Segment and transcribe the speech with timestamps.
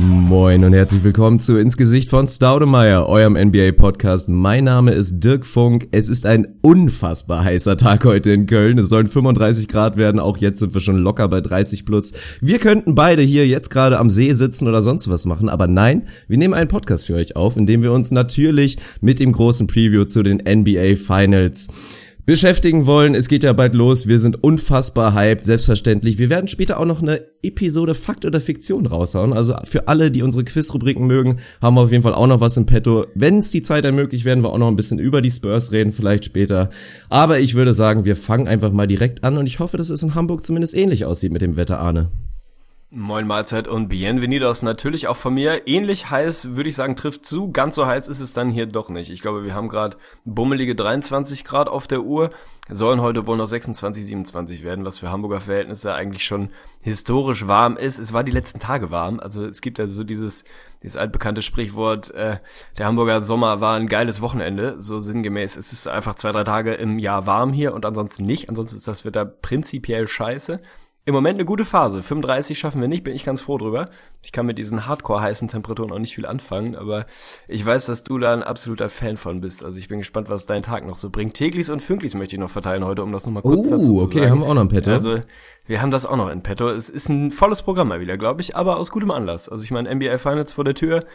[0.00, 4.28] Moin und herzlich willkommen zu Ins Gesicht von Staudemeyer, eurem NBA-Podcast.
[4.28, 5.88] Mein Name ist Dirk Funk.
[5.90, 8.78] Es ist ein unfassbar heißer Tag heute in Köln.
[8.78, 10.20] Es sollen 35 Grad werden.
[10.20, 12.12] Auch jetzt sind wir schon locker bei 30 plus.
[12.40, 15.48] Wir könnten beide hier jetzt gerade am See sitzen oder sonst was machen.
[15.48, 19.18] Aber nein, wir nehmen einen Podcast für euch auf, in dem wir uns natürlich mit
[19.18, 21.66] dem großen Preview zu den NBA Finals
[22.28, 23.14] beschäftigen wollen.
[23.14, 24.06] Es geht ja bald los.
[24.06, 26.18] Wir sind unfassbar hyped, selbstverständlich.
[26.18, 29.32] Wir werden später auch noch eine Episode Fakt oder Fiktion raushauen.
[29.32, 32.58] Also für alle, die unsere Quizrubriken mögen, haben wir auf jeden Fall auch noch was
[32.58, 33.06] im Petto.
[33.14, 35.90] Wenn es die Zeit ermöglicht, werden wir auch noch ein bisschen über die Spurs reden,
[35.90, 36.68] vielleicht später.
[37.08, 40.02] Aber ich würde sagen, wir fangen einfach mal direkt an und ich hoffe, dass es
[40.02, 42.10] in Hamburg zumindest ähnlich aussieht mit dem Wetter, Arne.
[42.90, 45.68] Moin Mahlzeit und Bienvenidos natürlich auch von mir.
[45.68, 47.52] Ähnlich heiß, würde ich sagen, trifft zu.
[47.52, 49.10] Ganz so heiß ist es dann hier doch nicht.
[49.10, 52.30] Ich glaube, wir haben gerade bummelige 23 Grad auf der Uhr.
[52.70, 56.48] Sollen heute wohl noch 26, 27 werden, was für Hamburger Verhältnisse eigentlich schon
[56.80, 57.98] historisch warm ist.
[57.98, 59.20] Es war die letzten Tage warm.
[59.20, 60.44] Also es gibt ja so dieses,
[60.82, 62.38] dieses altbekannte Sprichwort, äh,
[62.78, 64.80] der Hamburger Sommer war ein geiles Wochenende.
[64.80, 65.58] So sinngemäß.
[65.58, 68.48] Es ist einfach zwei, drei Tage im Jahr warm hier und ansonsten nicht.
[68.48, 70.62] Ansonsten ist das Wetter prinzipiell scheiße.
[71.08, 72.02] Im Moment eine gute Phase.
[72.02, 73.88] 35 schaffen wir nicht, bin ich ganz froh drüber.
[74.20, 77.06] Ich kann mit diesen hardcore heißen Temperaturen auch nicht viel anfangen, aber
[77.46, 79.64] ich weiß, dass du da ein absoluter Fan von bist.
[79.64, 81.32] Also ich bin gespannt, was dein Tag noch so bringt.
[81.32, 84.02] Täglis und Fünklis möchte ich noch verteilen heute, um das nochmal kurz Oh, dazu zu
[84.02, 84.30] okay, sagen.
[84.32, 84.90] haben wir auch noch ein Petto.
[84.90, 85.22] Also
[85.64, 86.68] wir haben das auch noch in petto.
[86.68, 89.48] Es ist ein volles Programm mal wieder, glaube ich, aber aus gutem Anlass.
[89.48, 91.06] Also ich meine, NBA Finals vor der Tür.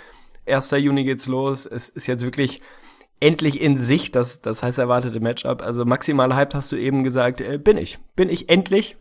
[0.47, 0.71] 1.
[0.71, 1.67] Juni geht's los.
[1.67, 2.61] Es ist jetzt wirklich
[3.19, 5.61] endlich in Sicht das, das heiß erwartete Matchup.
[5.61, 7.99] Also maximal hyped hast du eben gesagt, äh, bin ich.
[8.15, 8.97] Bin ich endlich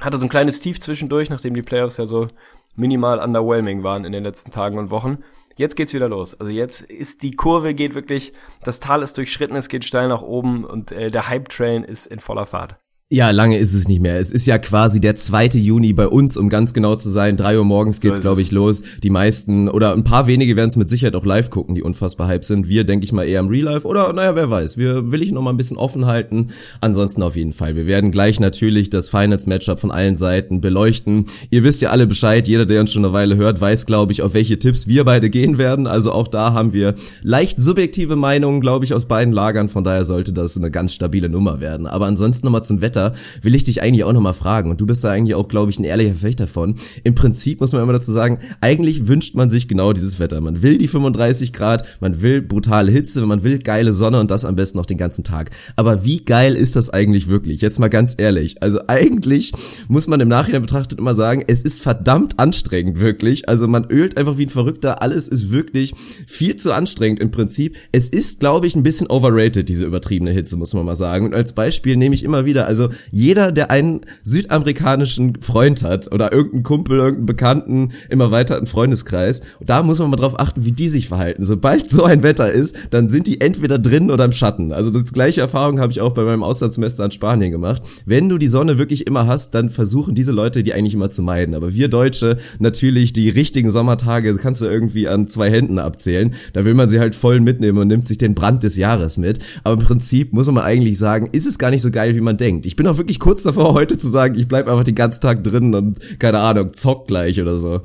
[0.00, 2.28] hatte so ein kleines Tief zwischendurch, nachdem die Playoffs ja so
[2.76, 5.18] minimal underwhelming waren in den letzten Tagen und Wochen.
[5.56, 6.38] Jetzt geht's wieder los.
[6.38, 8.32] Also jetzt ist die Kurve geht wirklich,
[8.62, 12.06] das Tal ist durchschritten, es geht steil nach oben und äh, der Hype Train ist
[12.06, 12.76] in voller Fahrt.
[13.10, 14.20] Ja, lange ist es nicht mehr.
[14.20, 15.46] Es ist ja quasi der 2.
[15.54, 17.38] Juni bei uns, um ganz genau zu sein.
[17.38, 18.82] 3 Uhr morgens geht's, ist glaube ich, los.
[19.02, 22.28] Die meisten oder ein paar wenige werden es mit Sicherheit auch live gucken, die unfassbar
[22.28, 22.68] hype sind.
[22.68, 23.88] Wir, denke ich mal, eher im Real Life.
[23.88, 24.76] Oder, naja, wer weiß.
[24.76, 26.48] Wir will ich noch mal ein bisschen offen halten.
[26.82, 27.76] Ansonsten auf jeden Fall.
[27.76, 31.24] Wir werden gleich natürlich das Finals-Matchup von allen Seiten beleuchten.
[31.48, 32.46] Ihr wisst ja alle Bescheid.
[32.46, 35.30] Jeder, der uns schon eine Weile hört, weiß, glaube ich, auf welche Tipps wir beide
[35.30, 35.86] gehen werden.
[35.86, 39.70] Also auch da haben wir leicht subjektive Meinungen, glaube ich, aus beiden Lagern.
[39.70, 41.86] Von daher sollte das eine ganz stabile Nummer werden.
[41.86, 42.97] Aber ansonsten nochmal zum Wetter
[43.42, 44.70] will ich dich eigentlich auch nochmal fragen.
[44.70, 46.74] Und du bist da eigentlich auch, glaube ich, ein ehrlicher Verfechter von.
[47.04, 50.40] Im Prinzip muss man immer dazu sagen, eigentlich wünscht man sich genau dieses Wetter.
[50.40, 54.44] Man will die 35 Grad, man will brutale Hitze, man will geile Sonne und das
[54.44, 55.50] am besten noch den ganzen Tag.
[55.76, 57.60] Aber wie geil ist das eigentlich wirklich?
[57.60, 58.62] Jetzt mal ganz ehrlich.
[58.62, 59.52] Also eigentlich
[59.88, 63.48] muss man im Nachhinein betrachtet immer sagen, es ist verdammt anstrengend, wirklich.
[63.48, 65.02] Also man ölt einfach wie ein Verrückter.
[65.02, 65.94] Alles ist wirklich
[66.26, 67.76] viel zu anstrengend im Prinzip.
[67.92, 71.26] Es ist, glaube ich, ein bisschen overrated, diese übertriebene Hitze, muss man mal sagen.
[71.26, 76.32] Und als Beispiel nehme ich immer wieder, also jeder, der einen südamerikanischen Freund hat oder
[76.32, 80.88] irgendeinen Kumpel, irgendeinen Bekannten im erweiterten Freundeskreis, da muss man mal drauf achten, wie die
[80.88, 81.44] sich verhalten.
[81.44, 84.72] Sobald so ein Wetter ist, dann sind die entweder drin oder im Schatten.
[84.72, 87.82] Also das gleiche Erfahrung habe ich auch bei meinem Auslandssemester in Spanien gemacht.
[88.06, 91.22] Wenn du die Sonne wirklich immer hast, dann versuchen diese Leute die eigentlich immer zu
[91.22, 91.54] meiden.
[91.54, 96.34] Aber wir Deutsche natürlich die richtigen Sommertage kannst du irgendwie an zwei Händen abzählen.
[96.52, 99.38] Da will man sie halt voll mitnehmen und nimmt sich den Brand des Jahres mit.
[99.64, 102.36] Aber im Prinzip muss man eigentlich sagen, ist es gar nicht so geil, wie man
[102.36, 102.66] denkt.
[102.66, 105.44] Ich bin auch wirklich kurz davor, heute zu sagen, ich bleib einfach den ganzen Tag
[105.44, 107.82] drin und keine Ahnung, zock gleich oder so.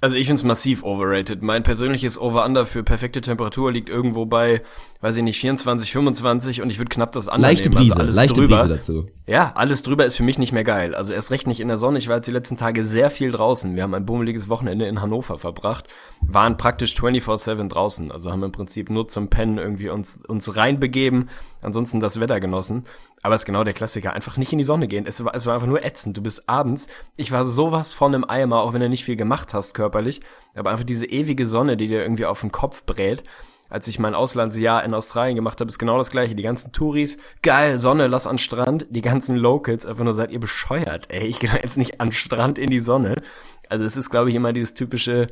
[0.00, 1.42] Also ich find's massiv overrated.
[1.42, 4.62] Mein persönliches Over-Under für perfekte Temperatur liegt irgendwo bei,
[5.00, 7.78] weiß ich nicht, 24, 25 und ich würde knapp das andere Leichte nehmen.
[7.78, 8.56] Also Brise, alles leichte drüber.
[8.56, 9.06] Brise dazu.
[9.26, 10.94] Ja, alles drüber ist für mich nicht mehr geil.
[10.94, 11.98] Also erst recht nicht in der Sonne.
[11.98, 13.76] Ich war jetzt die letzten Tage sehr viel draußen.
[13.76, 15.86] Wir haben ein bummeliges Wochenende in Hannover verbracht,
[16.20, 18.10] waren praktisch 24-7 draußen.
[18.10, 21.28] Also haben im Prinzip nur zum Pennen irgendwie uns, uns reinbegeben,
[21.62, 22.84] ansonsten das Wetter genossen.
[23.22, 24.14] Aber es ist genau der Klassiker.
[24.14, 25.06] Einfach nicht in die Sonne gehen.
[25.06, 26.16] Es war, es war einfach nur ätzend.
[26.16, 26.88] Du bist abends.
[27.16, 30.20] Ich war sowas von im Eimer, auch wenn du nicht viel gemacht hast körperlich.
[30.56, 33.22] Aber einfach diese ewige Sonne, die dir irgendwie auf den Kopf brät.
[33.70, 36.34] Als ich mein Auslandsjahr in Australien gemacht habe, ist genau das gleiche.
[36.34, 38.86] Die ganzen Touris, geil, Sonne, lass an Strand.
[38.90, 41.06] Die ganzen Locals, einfach nur seid ihr bescheuert.
[41.10, 43.16] Ey, ich gehe jetzt nicht an Strand in die Sonne.
[43.68, 45.26] Also es ist, glaube ich, immer dieses typische,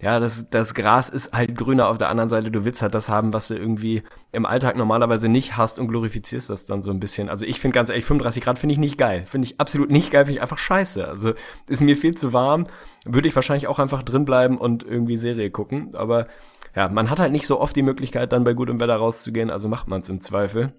[0.00, 2.52] ja, das, das Gras ist halt grüner auf der anderen Seite.
[2.52, 6.48] Du willst halt das haben, was du irgendwie im Alltag normalerweise nicht hast und glorifizierst
[6.48, 7.28] das dann so ein bisschen.
[7.28, 9.24] Also ich finde ganz ehrlich, 35 Grad finde ich nicht geil.
[9.26, 11.06] Finde ich absolut nicht geil, finde ich einfach scheiße.
[11.08, 11.32] Also
[11.68, 12.68] ist mir viel zu warm.
[13.04, 15.90] Würde ich wahrscheinlich auch einfach drin bleiben und irgendwie Serie gucken.
[15.94, 16.28] Aber
[16.74, 19.68] ja, man hat halt nicht so oft die Möglichkeit, dann bei gutem Wetter rauszugehen, also
[19.68, 20.72] macht man es im Zweifel.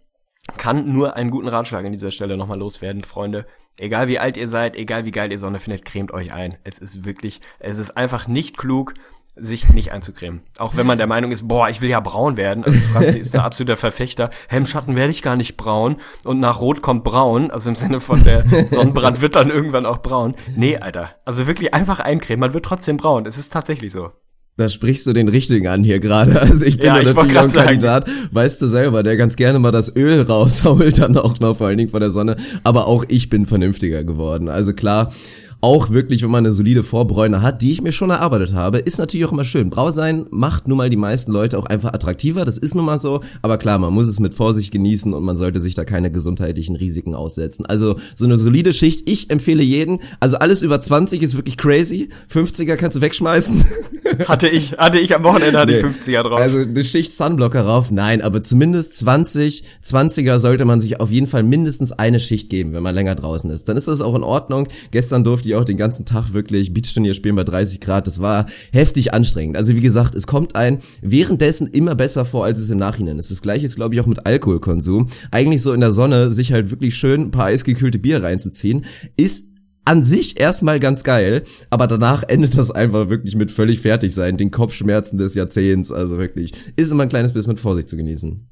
[0.57, 3.45] Kann nur einen guten Ratschlag an dieser Stelle nochmal loswerden, Freunde.
[3.77, 6.57] Egal wie alt ihr seid, egal wie geil ihr Sonne findet, cremt euch ein.
[6.63, 8.95] Es ist wirklich, es ist einfach nicht klug,
[9.35, 10.41] sich nicht einzucremen.
[10.57, 12.65] Auch wenn man der Meinung ist, boah, ich will ja braun werden.
[12.65, 14.29] Also Franzi ist der absoluter Verfechter.
[14.49, 15.97] Hemmschatten werde ich gar nicht braun.
[16.25, 17.49] Und nach Rot kommt braun.
[17.49, 20.35] Also im Sinne von der Sonnenbrand wird dann irgendwann auch braun.
[20.55, 21.15] Nee, Alter.
[21.23, 22.41] Also wirklich einfach eincremen.
[22.41, 23.25] Man wird trotzdem braun.
[23.25, 24.11] Es ist tatsächlich so.
[24.57, 26.39] Da sprichst du den richtigen an hier gerade.
[26.41, 29.71] Also ich bin ja, natürlich auch ein Kandidat, weißt du selber, der ganz gerne mal
[29.71, 32.35] das Öl rausholt, dann auch noch vor allen Dingen von der Sonne.
[32.63, 34.49] Aber auch ich bin vernünftiger geworden.
[34.49, 35.11] Also klar,
[35.61, 38.97] auch wirklich, wenn man eine solide Vorbräune hat, die ich mir schon erarbeitet habe, ist
[38.97, 39.69] natürlich auch immer schön.
[39.69, 42.97] Brau sein macht nun mal die meisten Leute auch einfach attraktiver, das ist nun mal
[42.97, 46.11] so, aber klar, man muss es mit Vorsicht genießen und man sollte sich da keine
[46.11, 47.65] gesundheitlichen Risiken aussetzen.
[47.67, 52.09] Also so eine solide Schicht, ich empfehle jeden, also alles über 20 ist wirklich crazy,
[52.33, 53.63] 50er kannst du wegschmeißen.
[54.27, 55.81] Hatte ich, hatte ich am Wochenende hatte nee.
[55.81, 56.39] 50er drauf.
[56.39, 61.27] Also eine Schicht Sunblocker rauf, nein, aber zumindest 20, 20er sollte man sich auf jeden
[61.27, 63.69] Fall mindestens eine Schicht geben, wenn man länger draußen ist.
[63.69, 64.67] Dann ist das auch in Ordnung.
[64.91, 68.07] Gestern durfte ich auch den ganzen Tag wirklich Beachturnier spielen bei 30 Grad.
[68.07, 69.57] Das war heftig anstrengend.
[69.57, 73.31] Also wie gesagt, es kommt ein währenddessen immer besser vor, als es im Nachhinein ist.
[73.31, 75.07] Das gleiche ist, glaube ich, auch mit Alkoholkonsum.
[75.31, 78.85] Eigentlich so in der Sonne sich halt wirklich schön ein paar eisgekühlte Bier reinzuziehen,
[79.17, 79.45] ist
[79.83, 84.37] an sich erstmal ganz geil, aber danach endet das einfach wirklich mit völlig fertig sein,
[84.37, 88.50] den Kopfschmerzen des Jahrzehnts, also wirklich, ist immer ein kleines bisschen mit Vorsicht zu genießen.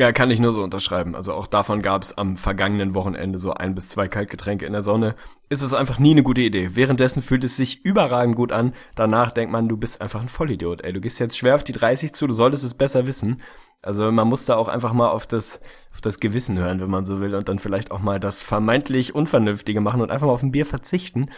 [0.00, 1.14] Ja, kann ich nur so unterschreiben.
[1.14, 4.80] Also auch davon gab es am vergangenen Wochenende so ein bis zwei Kaltgetränke in der
[4.80, 5.14] Sonne.
[5.50, 6.70] Ist es einfach nie eine gute Idee.
[6.72, 8.72] Währenddessen fühlt es sich überragend gut an.
[8.94, 10.80] Danach denkt man, du bist einfach ein Vollidiot.
[10.80, 13.42] Ey, du gehst jetzt schwer auf die 30 zu, du solltest es besser wissen.
[13.82, 15.60] Also man muss da auch einfach mal auf das,
[15.92, 19.14] auf das Gewissen hören, wenn man so will, und dann vielleicht auch mal das vermeintlich
[19.14, 21.30] Unvernünftige machen und einfach mal auf ein Bier verzichten.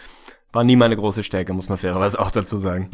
[0.53, 2.89] War nie meine große Stärke, muss man fairerweise auch dazu sagen.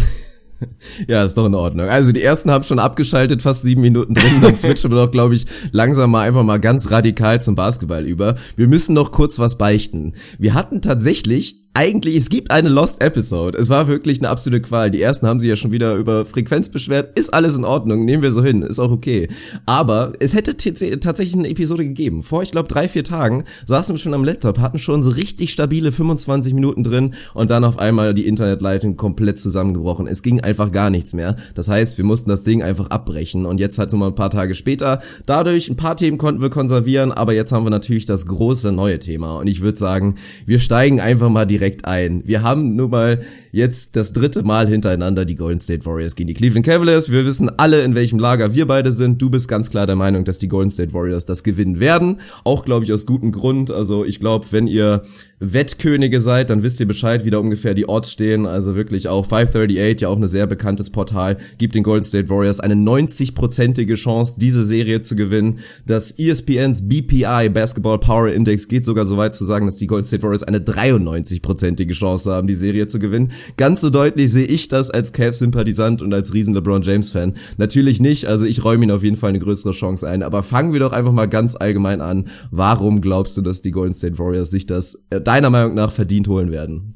[1.07, 1.87] Ja, ist doch in Ordnung.
[1.87, 4.41] Also die ersten haben schon abgeschaltet, fast sieben Minuten drin.
[4.41, 8.35] Dann switchen wir doch, glaube ich, langsam mal einfach mal ganz radikal zum Basketball über.
[8.55, 10.13] Wir müssen noch kurz was beichten.
[10.37, 13.57] Wir hatten tatsächlich eigentlich, es gibt eine Lost Episode.
[13.57, 14.91] Es war wirklich eine absolute Qual.
[14.91, 17.17] Die ersten haben sich ja schon wieder über Frequenz beschwert.
[17.17, 19.29] Ist alles in Ordnung, nehmen wir so hin, ist auch okay.
[19.65, 22.23] Aber es hätte tatsächlich eine Episode gegeben.
[22.23, 25.53] Vor, ich glaube, drei, vier Tagen saßen wir schon am Laptop, hatten schon so richtig
[25.53, 30.05] stabile 25 Minuten drin und dann auf einmal die Internetleitung komplett zusammengebrochen.
[30.05, 31.37] Es ging einfach gar nichts mehr.
[31.55, 34.31] Das heißt, wir mussten das Ding einfach abbrechen und jetzt halt so mal ein paar
[34.31, 34.99] Tage später.
[35.25, 38.99] Dadurch, ein paar Themen konnten wir konservieren, aber jetzt haben wir natürlich das große neue
[38.99, 40.15] Thema und ich würde sagen,
[40.45, 42.23] wir steigen einfach mal direkt direkt ein.
[42.25, 43.19] Wir haben nun mal
[43.51, 47.11] jetzt das dritte Mal hintereinander die Golden State Warriors gegen die Cleveland Cavaliers.
[47.11, 49.21] Wir wissen alle, in welchem Lager wir beide sind.
[49.21, 52.19] Du bist ganz klar der Meinung, dass die Golden State Warriors das gewinnen werden.
[52.43, 53.71] Auch, glaube ich, aus gutem Grund.
[53.71, 55.03] Also ich glaube, wenn ihr
[55.39, 58.45] Wettkönige seid, dann wisst ihr Bescheid, wie da ungefähr die Orts stehen.
[58.45, 62.59] Also wirklich auch 538, ja auch ein sehr bekanntes Portal, gibt den Golden State Warriors
[62.59, 65.59] eine 90-prozentige Chance, diese Serie zu gewinnen.
[65.85, 70.05] Das ESPNs BPI Basketball Power Index geht sogar so weit zu sagen, dass die Golden
[70.05, 73.31] State Warriors eine 93-prozentige Chance haben, die Serie zu gewinnen.
[73.55, 77.35] Ganz so deutlich sehe ich das als Cavs-Sympathisant und als riesen LeBron James-Fan.
[77.57, 80.21] Natürlich nicht, also ich räume ihn auf jeden Fall eine größere Chance ein.
[80.21, 82.25] Aber fangen wir doch einfach mal ganz allgemein an.
[82.51, 86.27] Warum glaubst du, dass die Golden State Warriors sich das äh, deiner Meinung nach verdient
[86.27, 86.95] holen werden?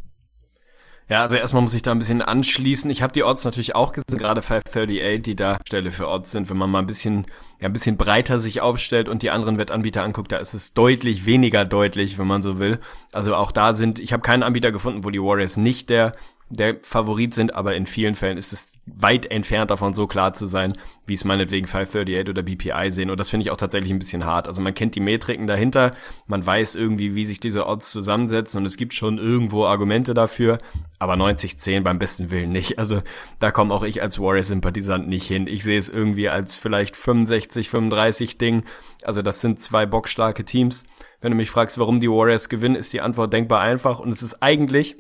[1.08, 2.90] Ja, also erstmal muss ich da ein bisschen anschließen.
[2.90, 6.50] Ich habe die Odds natürlich auch gesehen, gerade 538, die da Stelle für Odds sind.
[6.50, 7.28] Wenn man mal ein bisschen,
[7.60, 11.28] ja, ein bisschen breiter sich aufstellt und die anderen Wettanbieter anguckt, da ist es deutlich
[11.28, 12.80] weniger deutlich, wenn man so will.
[13.12, 16.14] Also auch da sind, ich habe keinen Anbieter gefunden, wo die Warriors nicht der
[16.56, 20.46] der Favorit sind, aber in vielen Fällen ist es weit entfernt davon, so klar zu
[20.46, 20.74] sein,
[21.06, 23.10] wie es meinetwegen 538 oder BPI sehen.
[23.10, 24.48] Und das finde ich auch tatsächlich ein bisschen hart.
[24.48, 25.92] Also man kennt die Metriken dahinter,
[26.28, 30.60] man weiß irgendwie, wie sich diese Odds zusammensetzen und es gibt schon irgendwo Argumente dafür,
[31.00, 32.78] aber 90-10 beim besten Willen nicht.
[32.78, 33.02] Also
[33.40, 35.48] da komme auch ich als Warriors-Sympathisant nicht hin.
[35.48, 38.64] Ich sehe es irgendwie als vielleicht 65-35 Ding.
[39.04, 40.86] Also das sind zwei bockstarke Teams.
[41.22, 44.22] Wenn du mich fragst, warum die Warriors gewinnen, ist die Antwort denkbar einfach und es
[44.22, 44.98] ist eigentlich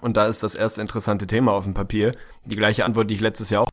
[0.00, 2.14] und da ist das erste interessante Thema auf dem Papier.
[2.44, 3.70] Die gleiche Antwort, die ich letztes Jahr auch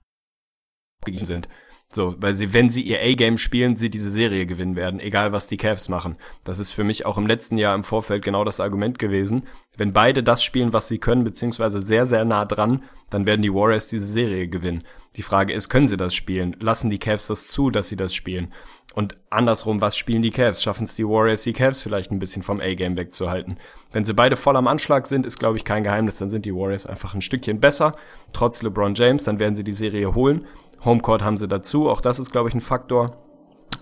[1.05, 1.47] gegeben sind.
[1.89, 5.47] So, weil sie, wenn sie ihr A-Game spielen, sie diese Serie gewinnen werden, egal was
[5.47, 6.17] die Cavs machen.
[6.43, 9.47] Das ist für mich auch im letzten Jahr im Vorfeld genau das Argument gewesen.
[9.77, 13.53] Wenn beide das spielen, was sie können, beziehungsweise sehr, sehr nah dran, dann werden die
[13.53, 14.83] Warriors diese Serie gewinnen.
[15.15, 16.57] Die Frage ist, können sie das spielen?
[16.59, 18.51] Lassen die Cavs das zu, dass sie das spielen?
[18.93, 20.61] Und andersrum, was spielen die Cavs?
[20.61, 23.57] Schaffen es die Warriors, die Cavs vielleicht ein bisschen vom A-Game wegzuhalten?
[23.91, 26.17] Wenn sie beide voll am Anschlag sind, ist, glaube ich, kein Geheimnis.
[26.17, 27.95] Dann sind die Warriors einfach ein Stückchen besser.
[28.33, 30.45] Trotz LeBron James, dann werden sie die Serie holen.
[30.83, 33.15] Homecourt haben sie dazu, auch das ist, glaube ich, ein Faktor.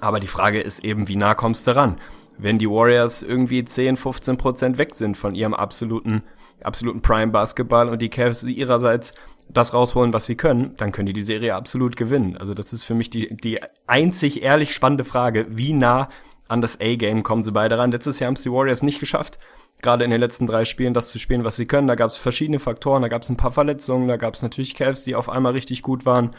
[0.02, 1.98] Aber die Frage ist eben, wie nah kommst du ran?
[2.38, 6.24] Wenn die Warriors irgendwie 10, 15 Prozent weg sind von ihrem absoluten,
[6.64, 9.14] absoluten Prime-Basketball und die Cavs ihrerseits
[9.50, 12.36] das rausholen, was sie können, dann können die die Serie absolut gewinnen.
[12.38, 16.10] Also das ist für mich die, die einzig ehrlich spannende Frage, wie nah
[16.48, 17.92] an das A-Game kommen sie beide ran.
[17.92, 19.40] Letztes Jahr haben es die Warriors nicht geschafft.
[19.82, 21.88] gerade in den letzten drei Spielen das zu spielen, was sie können.
[21.88, 24.74] Da gab es verschiedene Faktoren, da gab es ein paar Verletzungen, da gab es natürlich
[24.76, 26.32] Cavs, die auf einmal richtig gut waren.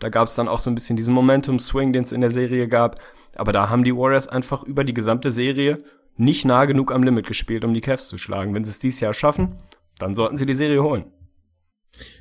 [0.00, 2.68] Da gab es dann auch so ein bisschen diesen Momentum-Swing, den es in der Serie
[2.68, 3.00] gab.
[3.36, 5.78] Aber da haben die Warriors einfach über die gesamte Serie
[6.16, 8.54] nicht nah genug am Limit gespielt, um die Cavs zu schlagen.
[8.54, 9.56] Wenn sie es dieses Jahr schaffen,
[9.98, 11.04] dann sollten sie die Serie holen.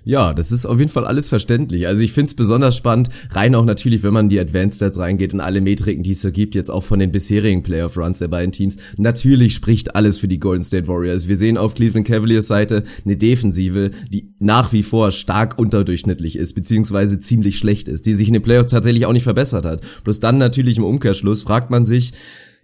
[0.04, 1.88] Ja, das ist auf jeden Fall alles verständlich.
[1.88, 5.34] Also ich find's besonders spannend, rein auch natürlich, wenn man in die Advanced Stats reingeht
[5.34, 8.28] und alle Metriken, die es so gibt, jetzt auch von den bisherigen Playoff Runs der
[8.28, 8.78] beiden Teams.
[8.98, 11.28] Natürlich spricht alles für die Golden State Warriors.
[11.28, 16.54] Wir sehen auf Cleveland Cavaliers Seite eine Defensive, die nach wie vor stark unterdurchschnittlich ist,
[16.54, 19.82] beziehungsweise ziemlich schlecht ist, die sich in den Playoffs tatsächlich auch nicht verbessert hat.
[20.04, 22.14] Bloß dann natürlich im Umkehrschluss fragt man sich,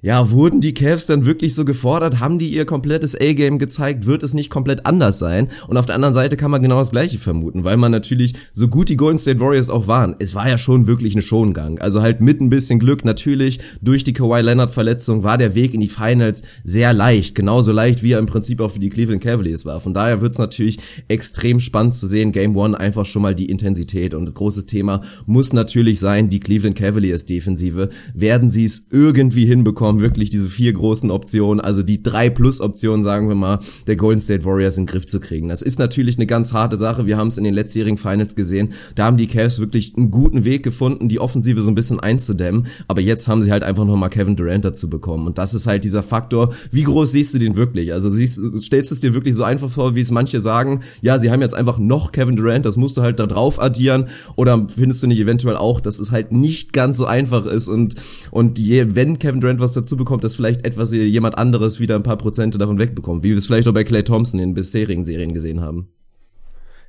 [0.01, 2.19] ja, wurden die Cavs dann wirklich so gefordert?
[2.19, 4.05] Haben die ihr komplettes A-Game gezeigt?
[4.05, 5.49] Wird es nicht komplett anders sein?
[5.67, 8.67] Und auf der anderen Seite kann man genau das Gleiche vermuten, weil man natürlich, so
[8.67, 11.79] gut die Golden State Warriors auch waren, es war ja schon wirklich ein Schongang.
[11.79, 15.73] Also halt mit ein bisschen Glück natürlich, durch die Kawhi Leonard Verletzung war der Weg
[15.73, 17.33] in die Finals sehr leicht.
[17.33, 19.79] Genauso leicht, wie er im Prinzip auch für die Cleveland Cavaliers war.
[19.79, 22.31] Von daher wird es natürlich extrem spannend zu sehen.
[22.31, 24.13] Game One einfach schon mal die Intensität.
[24.13, 27.89] Und das große Thema muss natürlich sein, die Cleveland Cavaliers Defensive.
[28.13, 29.84] Werden sie es irgendwie hinbekommen?
[29.85, 33.95] Haben wirklich diese vier großen Optionen, also die drei Plus Optionen, sagen wir mal, der
[33.95, 35.49] Golden State Warriors in den Griff zu kriegen.
[35.49, 37.05] Das ist natürlich eine ganz harte Sache.
[37.05, 38.73] Wir haben es in den letztjährigen Finals gesehen.
[38.95, 42.67] Da haben die Cavs wirklich einen guten Weg gefunden, die Offensive so ein bisschen einzudämmen.
[42.87, 45.27] Aber jetzt haben sie halt einfach nochmal Kevin Durant dazu bekommen.
[45.27, 46.53] Und das ist halt dieser Faktor.
[46.71, 47.93] Wie groß siehst du den wirklich?
[47.93, 50.81] Also siehst, stellst du es dir wirklich so einfach vor, wie es manche sagen?
[51.01, 54.05] Ja, sie haben jetzt einfach noch Kevin Durant, das musst du halt da drauf addieren.
[54.35, 57.95] Oder findest du nicht eventuell auch, dass es halt nicht ganz so einfach ist und,
[58.31, 62.03] und je, wenn Kevin Durant was dazu bekommt, dass vielleicht etwas jemand anderes wieder ein
[62.03, 65.33] paar Prozente davon wegbekommt, wie wir es vielleicht auch bei Clay Thompson in bisherigen Serien
[65.33, 65.89] gesehen haben.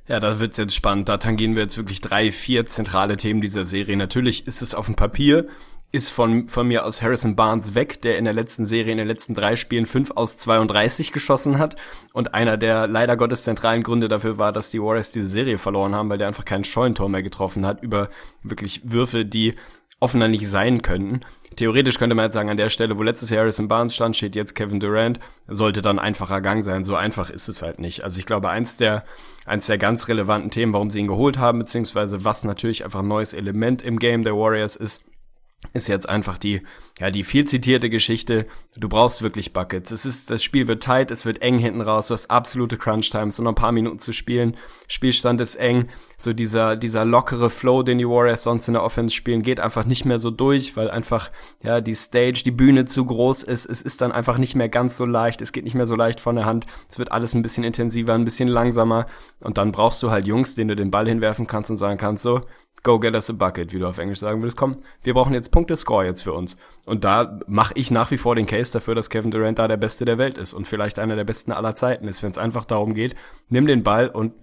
[0.07, 1.09] Ja, da wird's jetzt spannend.
[1.09, 3.97] Da tangieren wir jetzt wirklich drei, vier zentrale Themen dieser Serie.
[3.97, 5.47] Natürlich ist es auf dem Papier,
[5.91, 9.07] ist von, von mir aus Harrison Barnes weg, der in der letzten Serie, in den
[9.07, 11.75] letzten drei Spielen fünf aus 32 geschossen hat.
[12.13, 15.93] Und einer der leider Gottes zentralen Gründe dafür war, dass die Warriors diese Serie verloren
[15.93, 18.09] haben, weil der einfach kein Scheunentor mehr getroffen hat über
[18.43, 19.55] wirklich Würfe, die
[19.99, 21.21] offener nicht sein könnten.
[21.55, 24.35] Theoretisch könnte man jetzt sagen, an der Stelle, wo letztes Jahr Harrison Barnes stand, steht
[24.35, 26.83] jetzt Kevin Durant, sollte dann einfacher Gang sein.
[26.83, 28.03] So einfach ist es halt nicht.
[28.03, 29.03] Also ich glaube, eins der,
[29.45, 33.07] eins der ganz relevanten Themen, warum sie ihn geholt haben, beziehungsweise was natürlich einfach ein
[33.07, 35.03] neues Element im Game der Warriors ist,
[35.73, 36.61] ist jetzt einfach die,
[36.99, 38.45] ja, die viel zitierte Geschichte.
[38.75, 39.91] Du brauchst wirklich Buckets.
[39.91, 42.07] Es ist, das Spiel wird tight, es wird eng hinten raus.
[42.07, 44.55] Du hast absolute Crunch Times, so noch ein paar Minuten zu spielen.
[44.87, 45.87] Spielstand ist eng.
[46.19, 49.85] So dieser, dieser lockere Flow, den die Warriors sonst in der Offense spielen, geht einfach
[49.85, 51.31] nicht mehr so durch, weil einfach,
[51.63, 53.65] ja, die Stage, die Bühne zu groß ist.
[53.65, 55.41] Es ist dann einfach nicht mehr ganz so leicht.
[55.41, 56.67] Es geht nicht mehr so leicht von der Hand.
[56.87, 59.07] Es wird alles ein bisschen intensiver, ein bisschen langsamer.
[59.39, 62.23] Und dann brauchst du halt Jungs, denen du den Ball hinwerfen kannst und sagen kannst,
[62.23, 62.41] so,
[62.83, 64.57] go get us a bucket, wie du auf Englisch sagen würdest.
[64.57, 66.57] Komm, wir brauchen jetzt Punkte, Score jetzt für uns.
[66.85, 69.77] Und da mache ich nach wie vor den Case dafür, dass Kevin Durant da der
[69.77, 72.65] Beste der Welt ist und vielleicht einer der Besten aller Zeiten ist, wenn es einfach
[72.65, 73.15] darum geht,
[73.49, 74.33] nimm den Ball und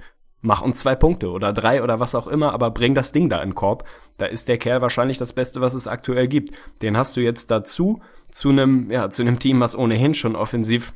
[0.45, 3.43] mach uns zwei Punkte oder drei oder was auch immer, aber bring das Ding da
[3.43, 3.85] in den Korb.
[4.19, 6.53] Da ist der Kerl wahrscheinlich das Beste, was es aktuell gibt.
[6.83, 8.01] Den hast du jetzt dazu
[8.31, 10.93] zu einem, ja, zu einem Team, was ohnehin schon offensiv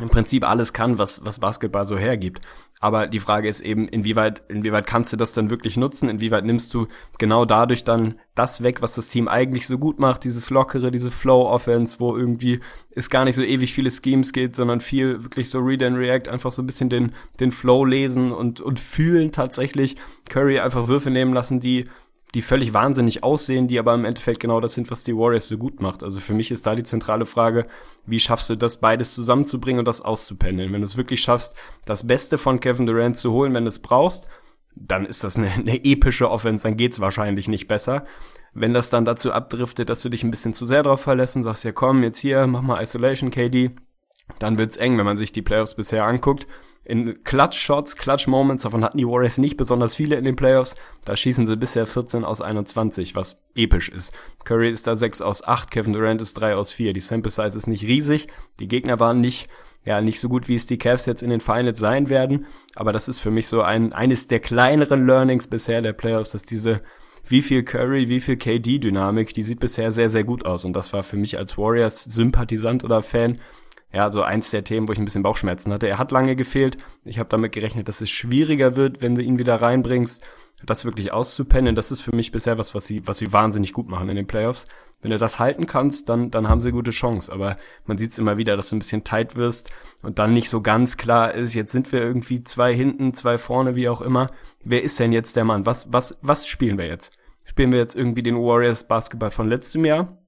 [0.00, 2.40] im Prinzip alles kann, was, was Basketball so hergibt.
[2.80, 6.08] Aber die Frage ist eben, inwieweit, inwieweit kannst du das dann wirklich nutzen?
[6.08, 10.24] Inwieweit nimmst du genau dadurch dann das weg, was das Team eigentlich so gut macht?
[10.24, 12.60] Dieses lockere, diese Flow-Offense, wo irgendwie
[12.96, 16.28] es gar nicht so ewig viele Schemes geht, sondern viel wirklich so Read and React,
[16.30, 19.96] einfach so ein bisschen den, den Flow lesen und, und fühlen tatsächlich.
[20.28, 21.84] Curry einfach Würfe nehmen lassen, die
[22.34, 25.58] die völlig wahnsinnig aussehen, die aber im Endeffekt genau das sind, was die Warriors so
[25.58, 26.02] gut macht.
[26.02, 27.66] Also für mich ist da die zentrale Frage,
[28.06, 30.72] wie schaffst du das beides zusammenzubringen und das auszupendeln?
[30.72, 33.80] Wenn du es wirklich schaffst, das Beste von Kevin Durant zu holen, wenn du es
[33.80, 34.28] brauchst,
[34.74, 38.06] dann ist das eine, eine epische Offense, dann geht's wahrscheinlich nicht besser.
[38.54, 41.42] Wenn das dann dazu abdriftet, dass du dich ein bisschen zu sehr drauf verlässt und
[41.42, 43.70] sagst, ja komm, jetzt hier, mach mal Isolation, KD,
[44.38, 46.46] dann wird's eng, wenn man sich die Playoffs bisher anguckt
[46.84, 50.74] in Clutch-Shots, Clutch-Moments, davon hatten die Warriors nicht besonders viele in den Playoffs.
[51.04, 54.12] Da schießen sie bisher 14 aus 21, was episch ist.
[54.44, 56.92] Curry ist da 6 aus 8, Kevin Durant ist 3 aus 4.
[56.92, 58.26] Die Sample Size ist nicht riesig.
[58.58, 59.48] Die Gegner waren nicht,
[59.84, 62.46] ja, nicht so gut, wie es die Cavs jetzt in den Finals sein werden.
[62.74, 66.42] Aber das ist für mich so ein, eines der kleineren Learnings bisher der Playoffs, dass
[66.42, 66.80] diese
[67.28, 70.64] wie viel Curry, wie viel KD-Dynamik, die sieht bisher sehr, sehr gut aus.
[70.64, 73.40] Und das war für mich als Warriors-Sympathisant oder Fan
[73.92, 75.86] ja, so eins der Themen, wo ich ein bisschen Bauchschmerzen hatte.
[75.86, 76.78] Er hat lange gefehlt.
[77.04, 80.22] Ich habe damit gerechnet, dass es schwieriger wird, wenn du ihn wieder reinbringst,
[80.64, 81.74] das wirklich auszupennen.
[81.74, 84.26] Das ist für mich bisher was, was sie, was sie wahnsinnig gut machen in den
[84.26, 84.64] Playoffs.
[85.02, 87.30] Wenn du das halten kannst, dann, dann haben sie gute Chance.
[87.30, 89.70] Aber man sieht es immer wieder, dass du ein bisschen tight wirst
[90.02, 93.74] und dann nicht so ganz klar ist, jetzt sind wir irgendwie zwei hinten, zwei vorne,
[93.74, 94.30] wie auch immer.
[94.64, 95.66] Wer ist denn jetzt der Mann?
[95.66, 97.12] Was, was, was spielen wir jetzt?
[97.44, 100.21] Spielen wir jetzt irgendwie den Warriors Basketball von letztem Jahr?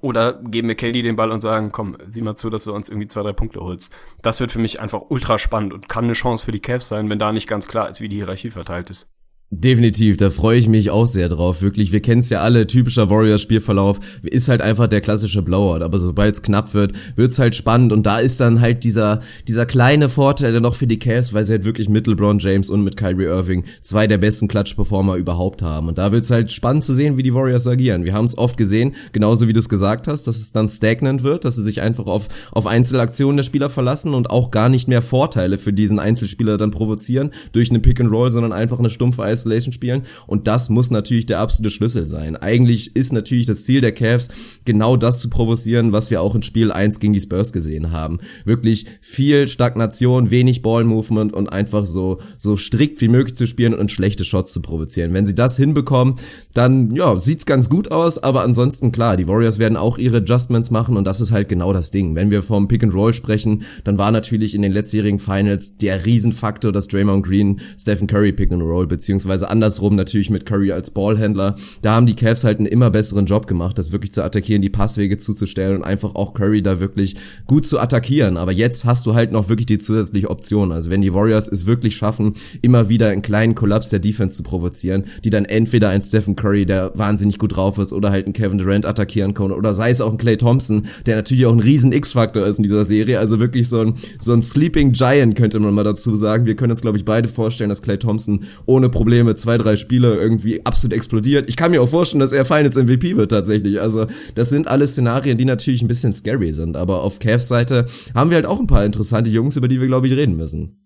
[0.00, 2.88] Oder geben wir KD den Ball und sagen, komm, sieh mal zu, dass du uns
[2.88, 3.94] irgendwie zwei, drei Punkte holst.
[4.22, 7.10] Das wird für mich einfach ultra spannend und kann eine Chance für die Cavs sein,
[7.10, 9.08] wenn da nicht ganz klar ist, wie die Hierarchie verteilt ist.
[9.50, 11.62] Definitiv, da freue ich mich auch sehr drauf.
[11.62, 15.82] Wirklich, wir kennen es ja alle, typischer Warriors-Spielverlauf ist halt einfach der klassische Blowout.
[15.82, 17.94] Aber sobald es knapp wird, wird's halt spannend.
[17.94, 21.44] Und da ist dann halt dieser, dieser kleine Vorteil dann noch für die Cavs, weil
[21.44, 25.62] sie halt wirklich mit LeBron James und mit Kyrie Irving zwei der besten Klatsch-Performer überhaupt
[25.62, 25.88] haben.
[25.88, 28.04] Und da wird's halt spannend zu sehen, wie die Warriors agieren.
[28.04, 31.22] Wir haben es oft gesehen, genauso wie du es gesagt hast, dass es dann stagnant
[31.22, 34.88] wird, dass sie sich einfach auf, auf Einzelaktionen der Spieler verlassen und auch gar nicht
[34.88, 38.90] mehr Vorteile für diesen Einzelspieler dann provozieren durch eine Pick and Roll, sondern einfach eine
[38.90, 40.02] stumpfe Isolation spielen.
[40.26, 42.36] Und das muss natürlich der absolute Schlüssel sein.
[42.36, 44.28] Eigentlich ist natürlich das Ziel der Cavs,
[44.64, 48.18] genau das zu provozieren, was wir auch in Spiel 1 gegen die Spurs gesehen haben.
[48.44, 53.90] Wirklich viel Stagnation, wenig Ball-Movement und einfach so, so strikt wie möglich zu spielen und
[53.90, 55.12] schlechte Shots zu provozieren.
[55.14, 56.16] Wenn sie das hinbekommen,
[56.54, 60.70] dann, ja, sieht's ganz gut aus, aber ansonsten klar, die Warriors werden auch ihre Adjustments
[60.70, 62.14] machen und das ist halt genau das Ding.
[62.14, 66.04] Wenn wir vom Pick and Roll sprechen, dann war natürlich in den letztjährigen Finals der
[66.04, 70.72] Riesenfaktor, dass Draymond Green Stephen Curry Pick and Roll beziehungsweise anders andersrum natürlich mit Curry
[70.72, 71.54] als Ballhändler.
[71.82, 74.70] Da haben die Cavs halt einen immer besseren Job gemacht, das wirklich zu attackieren, die
[74.70, 77.16] Passwege zuzustellen und einfach auch Curry da wirklich
[77.46, 78.38] gut zu attackieren.
[78.38, 80.72] Aber jetzt hast du halt noch wirklich die zusätzliche Option.
[80.72, 82.32] Also wenn die Warriors es wirklich schaffen,
[82.62, 86.64] immer wieder einen kleinen Kollaps der Defense zu provozieren, die dann entweder ein Stephen Curry,
[86.64, 90.00] der wahnsinnig gut drauf ist, oder halt einen Kevin Durant attackieren können, oder sei es
[90.00, 93.18] auch ein Clay Thompson, der natürlich auch ein riesen X-Faktor ist in dieser Serie.
[93.18, 96.46] Also wirklich so ein, so ein Sleeping Giant könnte man mal dazu sagen.
[96.46, 100.16] Wir können uns, glaube ich, beide vorstellen, dass Clay Thompson ohne Probleme zwei, drei Spiele
[100.16, 101.48] irgendwie absolut explodiert.
[101.48, 103.80] Ich kann mir auch vorstellen, dass er Finals MVP wird tatsächlich.
[103.80, 106.76] Also das sind alles Szenarien, die natürlich ein bisschen scary sind.
[106.76, 109.86] Aber auf Cavs Seite haben wir halt auch ein paar interessante Jungs, über die wir,
[109.86, 110.78] glaube ich, reden müssen.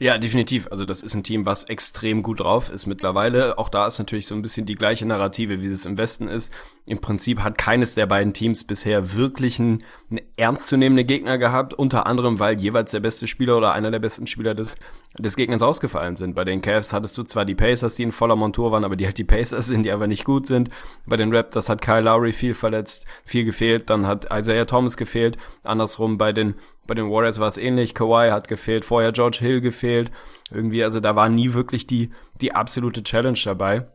[0.00, 0.68] Ja, definitiv.
[0.70, 3.58] Also das ist ein Team, was extrem gut drauf ist mittlerweile.
[3.58, 6.52] Auch da ist natürlich so ein bisschen die gleiche Narrative, wie es im Westen ist.
[6.86, 12.06] Im Prinzip hat keines der beiden Teams bisher wirklich einen, einen ernstzunehmenden Gegner gehabt, unter
[12.06, 14.76] anderem, weil jeweils der beste Spieler oder einer der besten Spieler des,
[15.18, 16.34] des Gegners ausgefallen sind.
[16.34, 19.06] Bei den Cavs hattest du zwar die Pacers, die in voller Montur waren, aber die
[19.06, 20.70] halt die Pacers sind, die aber nicht gut sind.
[21.06, 25.36] Bei den Raptors hat Kyle Lowry viel verletzt, viel gefehlt, dann hat Isaiah Thomas gefehlt.
[25.64, 26.54] Andersrum bei den,
[26.86, 27.94] bei den Warriors war es ähnlich.
[27.94, 30.10] Kawhi hat gefehlt, vorher George Hill gefehlt.
[30.50, 33.86] Irgendwie, also da war nie wirklich die, die absolute Challenge dabei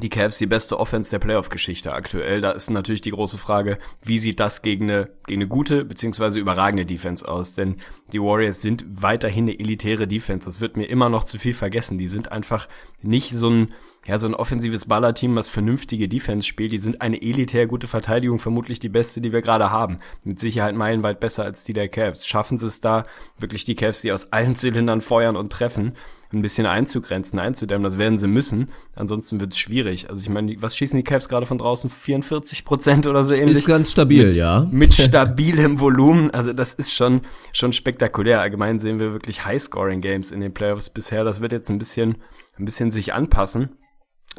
[0.00, 2.40] die Cavs die beste Offense der Playoff-Geschichte aktuell.
[2.40, 6.38] Da ist natürlich die große Frage, wie sieht das gegen eine, gegen eine gute beziehungsweise
[6.38, 7.54] überragende Defense aus?
[7.54, 7.76] Denn
[8.12, 10.46] die Warriors sind weiterhin eine elitäre Defense.
[10.46, 11.98] Das wird mir immer noch zu viel vergessen.
[11.98, 12.68] Die sind einfach
[13.02, 13.74] nicht so ein,
[14.06, 16.72] ja, so ein offensives Ballerteam, was vernünftige Defense spielt.
[16.72, 19.98] Die sind eine elitär gute Verteidigung, vermutlich die beste, die wir gerade haben.
[20.24, 22.26] Mit Sicherheit meilenweit besser als die der Cavs.
[22.26, 23.04] Schaffen sie es da,
[23.38, 25.94] wirklich die Cavs, die aus allen Zylindern feuern und treffen,
[26.36, 27.84] ein bisschen einzugrenzen, einzudämmen.
[27.84, 28.68] Das werden sie müssen.
[28.94, 30.08] Ansonsten wird es schwierig.
[30.10, 31.90] Also ich meine, was schießen die Cavs gerade von draußen?
[31.90, 33.56] 44 Prozent oder so ähnlich?
[33.56, 34.66] Ist ganz stabil, mit, ja.
[34.70, 36.30] Mit stabilem Volumen.
[36.30, 37.22] Also das ist schon,
[37.52, 38.40] schon spektakulär.
[38.40, 41.24] Allgemein sehen wir wirklich High-Scoring-Games in den Playoffs bisher.
[41.24, 42.16] Das wird jetzt ein bisschen,
[42.58, 43.70] ein bisschen sich anpassen.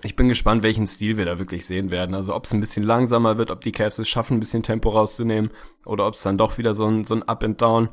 [0.03, 2.13] Ich bin gespannt, welchen Stil wir da wirklich sehen werden.
[2.13, 4.89] Also ob es ein bisschen langsamer wird, ob die Cavs es schaffen, ein bisschen Tempo
[4.89, 5.49] rauszunehmen
[5.85, 7.89] oder ob es dann doch wieder so ein, so ein Up and Down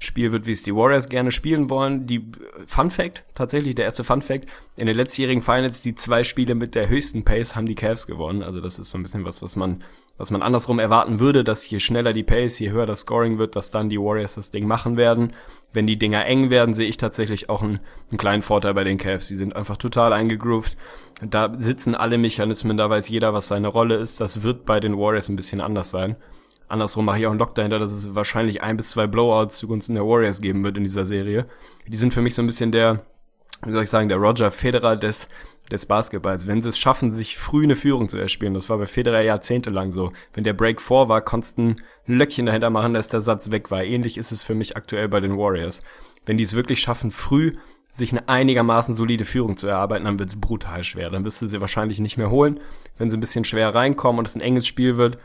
[0.00, 2.06] Spiel wird, wie es die Warriors gerne spielen wollen.
[2.06, 2.30] Die
[2.66, 6.76] Fun Fact, tatsächlich der erste Fun Fact, in den letztjährigen Finals die zwei Spiele mit
[6.76, 8.44] der höchsten Pace haben die Cavs gewonnen.
[8.44, 9.82] Also das ist so ein bisschen was, was man,
[10.16, 13.56] was man andersrum erwarten würde, dass je schneller die Pace, je höher das Scoring wird,
[13.56, 15.32] dass dann die Warriors das Ding machen werden.
[15.72, 17.80] Wenn die Dinger eng werden, sehe ich tatsächlich auch einen,
[18.10, 19.26] einen kleinen Vorteil bei den Cavs.
[19.26, 20.76] Die sind einfach total eingegroovt.
[21.22, 24.20] Da sitzen alle Mechanismen, da weiß jeder, was seine Rolle ist.
[24.20, 26.14] Das wird bei den Warriors ein bisschen anders sein.
[26.68, 29.94] Andersrum mache ich auch einen Lock dahinter, dass es wahrscheinlich ein bis zwei Blowouts zugunsten
[29.94, 31.46] der Warriors geben wird in dieser Serie.
[31.86, 33.02] Die sind für mich so ein bisschen der,
[33.64, 35.28] wie soll ich sagen, der Roger Federer des,
[35.70, 36.46] des Basketballs.
[36.46, 39.90] Wenn sie es schaffen, sich früh eine Führung zu erspielen, das war bei Federer jahrzehntelang
[39.90, 40.12] so.
[40.34, 41.76] Wenn der Break vor war, konntest du ein
[42.06, 43.82] Löckchen dahinter machen, dass der Satz weg war.
[43.82, 45.82] Ähnlich ist es für mich aktuell bei den Warriors.
[46.26, 47.54] Wenn die es wirklich schaffen, früh
[47.94, 51.10] sich eine einigermaßen solide Führung zu erarbeiten, dann wird es brutal schwer.
[51.10, 52.60] Dann wirst du sie wahrscheinlich nicht mehr holen.
[52.98, 55.18] Wenn sie ein bisschen schwer reinkommen und es ein enges Spiel wird,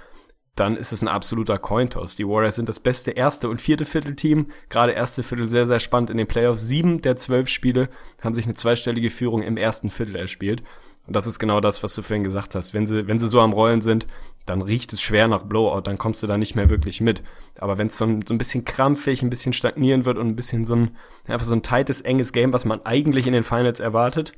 [0.55, 2.15] dann ist es ein absoluter Cointoss.
[2.15, 4.47] Die Warriors sind das beste erste und vierte Viertelteam.
[4.69, 6.61] Gerade erste Viertel sehr, sehr spannend in den Playoffs.
[6.67, 7.89] Sieben der zwölf Spiele
[8.21, 10.61] haben sich eine zweistellige Führung im ersten Viertel erspielt.
[11.07, 12.73] Und das ist genau das, was du vorhin gesagt hast.
[12.73, 14.05] Wenn sie, wenn sie so am Rollen sind,
[14.45, 17.23] dann riecht es schwer nach Blowout, dann kommst du da nicht mehr wirklich mit.
[17.57, 20.35] Aber wenn es so, ein, so ein bisschen krampfig, ein bisschen stagnieren wird und ein
[20.35, 20.95] bisschen so ein,
[21.27, 24.33] einfach so ein tightes, enges Game, was man eigentlich in den Finals erwartet,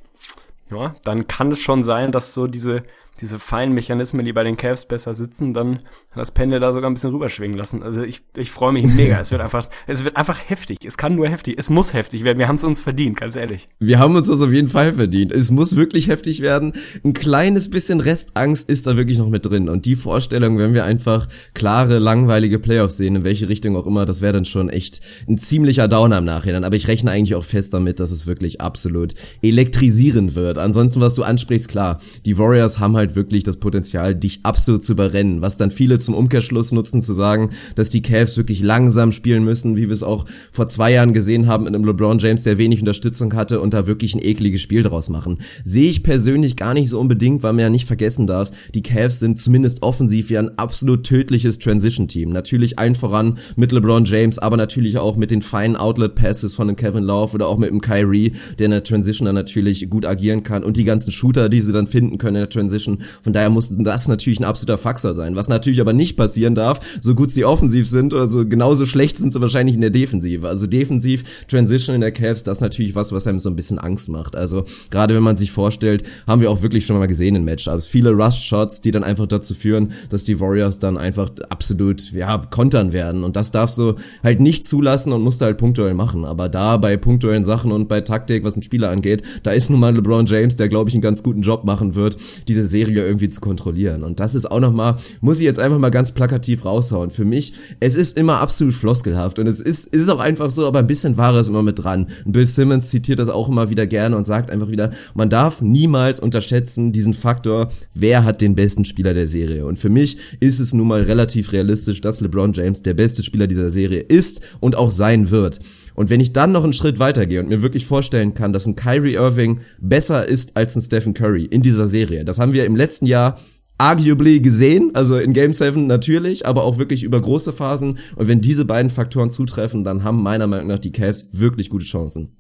[0.72, 2.84] ja, dann kann es schon sein, dass so diese,
[3.22, 5.80] diese feinen Mechanismen, die bei den Cavs besser sitzen, dann
[6.16, 7.82] das Pendel da sogar ein bisschen rüberschwingen lassen.
[7.82, 9.20] Also ich, ich freue mich mega.
[9.20, 10.80] es wird einfach, es wird einfach heftig.
[10.86, 12.40] Es kann nur heftig, es muss heftig werden.
[12.40, 13.70] Wir haben es uns verdient, ganz ehrlich.
[13.80, 15.32] Wir haben uns das auf jeden Fall verdient.
[15.32, 16.74] Es muss wirklich heftig werden.
[17.04, 19.70] Ein kleines bisschen Restangst ist da wirklich noch mit drin.
[19.70, 24.06] Und die Vorstellung, wenn wir einfach klare, langweilige Playoffs sehen, in welche Richtung auch immer,
[24.06, 26.64] das wäre dann schon echt ein ziemlicher Downer im Nachhinein.
[26.64, 30.58] Aber ich rechne eigentlich auch fest damit, dass es wirklich absolut elektrisierend wird.
[30.58, 34.94] Ansonsten, was du ansprichst, klar, die Warriors haben halt wirklich das Potenzial, dich absolut zu
[34.94, 35.42] überrennen.
[35.42, 39.76] Was dann viele zum Umkehrschluss nutzen, zu sagen, dass die Cavs wirklich langsam spielen müssen,
[39.76, 42.80] wie wir es auch vor zwei Jahren gesehen haben mit einem LeBron James, der wenig
[42.80, 45.40] Unterstützung hatte und da wirklich ein ekliges Spiel draus machen.
[45.64, 49.20] Sehe ich persönlich gar nicht so unbedingt, weil man ja nicht vergessen darf, die Cavs
[49.20, 52.30] sind zumindest offensiv ja ein absolut tödliches Transition-Team.
[52.30, 56.76] Natürlich allen voran mit LeBron James, aber natürlich auch mit den feinen Outlet-Passes von dem
[56.76, 60.44] Kevin Love oder auch mit dem Kyrie, der in der Transition dann natürlich gut agieren
[60.44, 62.95] kann und die ganzen Shooter, die sie dann finden können in der Transition.
[63.24, 65.36] Von daher muss das natürlich ein absoluter Faktor sein.
[65.36, 69.34] Was natürlich aber nicht passieren darf, so gut sie offensiv sind, also genauso schlecht sind
[69.34, 70.48] sie wahrscheinlich in der Defensive.
[70.48, 73.80] Also defensiv Transition in der Cavs, das ist natürlich was, was einem so ein bisschen
[73.80, 74.36] Angst macht.
[74.36, 77.88] Also gerade wenn man sich vorstellt, haben wir auch wirklich schon mal gesehen in Matchups.
[77.88, 82.94] Viele Rush-Shots, die dann einfach dazu führen, dass die Warriors dann einfach absolut, ja, kontern
[82.94, 83.24] werden.
[83.24, 86.26] Und das darfst du halt nicht zulassen und musst du halt punktuell machen.
[86.26, 89.80] Aber da bei punktuellen Sachen und bei Taktik, was ein Spieler angeht, da ist nun
[89.80, 93.30] mal LeBron James, der glaube ich einen ganz guten Job machen wird, diese Serie irgendwie
[93.30, 94.04] zu kontrollieren.
[94.04, 97.10] Und das ist auch nochmal, muss ich jetzt einfach mal ganz plakativ raushauen.
[97.10, 100.80] Für mich, es ist immer absolut floskelhaft und es ist, ist auch einfach so, aber
[100.80, 102.08] ein bisschen Wahres immer mit dran.
[102.26, 106.20] Bill Simmons zitiert das auch immer wieder gerne und sagt einfach wieder, man darf niemals
[106.20, 109.66] unterschätzen diesen Faktor, wer hat den besten Spieler der Serie.
[109.66, 113.48] Und für mich ist es nun mal relativ realistisch, dass LeBron James der beste Spieler
[113.48, 115.60] dieser Serie ist und auch sein wird.
[115.96, 118.76] Und wenn ich dann noch einen Schritt weitergehe und mir wirklich vorstellen kann, dass ein
[118.76, 122.76] Kyrie Irving besser ist als ein Stephen Curry in dieser Serie, das haben wir im
[122.76, 123.40] letzten Jahr
[123.78, 127.98] arguably gesehen, also in Game 7 natürlich, aber auch wirklich über große Phasen.
[128.16, 131.86] Und wenn diese beiden Faktoren zutreffen, dann haben meiner Meinung nach die Cavs wirklich gute
[131.86, 132.38] Chancen.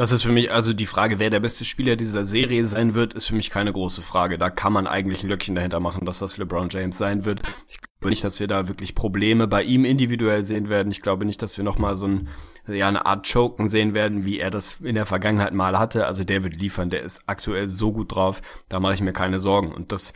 [0.00, 3.12] Das ist für mich, also die Frage, wer der beste Spieler dieser Serie sein wird,
[3.12, 4.38] ist für mich keine große Frage.
[4.38, 7.42] Da kann man eigentlich ein Löckchen dahinter machen, dass das LeBron James sein wird.
[7.68, 10.90] Ich glaube nicht, dass wir da wirklich Probleme bei ihm individuell sehen werden.
[10.90, 12.28] Ich glaube nicht, dass wir nochmal so ein,
[12.66, 16.06] ja, eine Art Choken sehen werden, wie er das in der Vergangenheit mal hatte.
[16.06, 19.38] Also der wird liefern, der ist aktuell so gut drauf, da mache ich mir keine
[19.38, 19.70] Sorgen.
[19.70, 20.14] Und das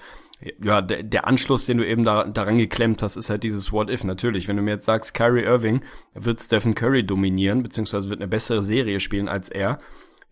[0.63, 3.91] ja, der, der Anschluss, den du eben da, daran geklemmt hast, ist halt dieses What
[3.91, 4.05] If.
[4.05, 5.83] Natürlich, wenn du mir jetzt sagst, Kyrie Irving
[6.15, 9.79] wird Stephen Curry dominieren, beziehungsweise wird eine bessere Serie spielen als er.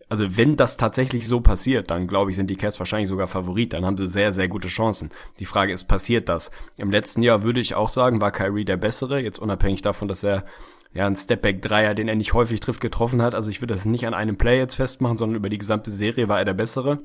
[0.09, 3.73] Also wenn das tatsächlich so passiert, dann glaube ich, sind die Cavs wahrscheinlich sogar Favorit.
[3.73, 5.09] Dann haben sie sehr, sehr gute Chancen.
[5.39, 6.51] Die Frage ist, passiert das?
[6.77, 9.19] Im letzten Jahr würde ich auch sagen, war Kyrie der Bessere.
[9.19, 10.45] Jetzt unabhängig davon, dass er
[10.93, 13.33] ja einen Stepback-Dreier, den er nicht häufig trifft, getroffen hat.
[13.33, 16.27] Also ich würde das nicht an einem Play jetzt festmachen, sondern über die gesamte Serie
[16.27, 16.99] war er der Bessere.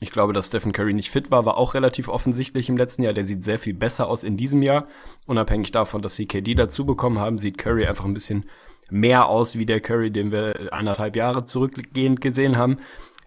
[0.00, 3.12] Ich glaube, dass Stephen Curry nicht fit war, war auch relativ offensichtlich im letzten Jahr.
[3.12, 4.86] Der sieht sehr viel besser aus in diesem Jahr.
[5.26, 8.44] Unabhängig davon, dass sie KD dazu bekommen haben, sieht Curry einfach ein bisschen
[8.90, 12.78] mehr aus wie der Curry, den wir anderthalb Jahre zurückgehend gesehen haben.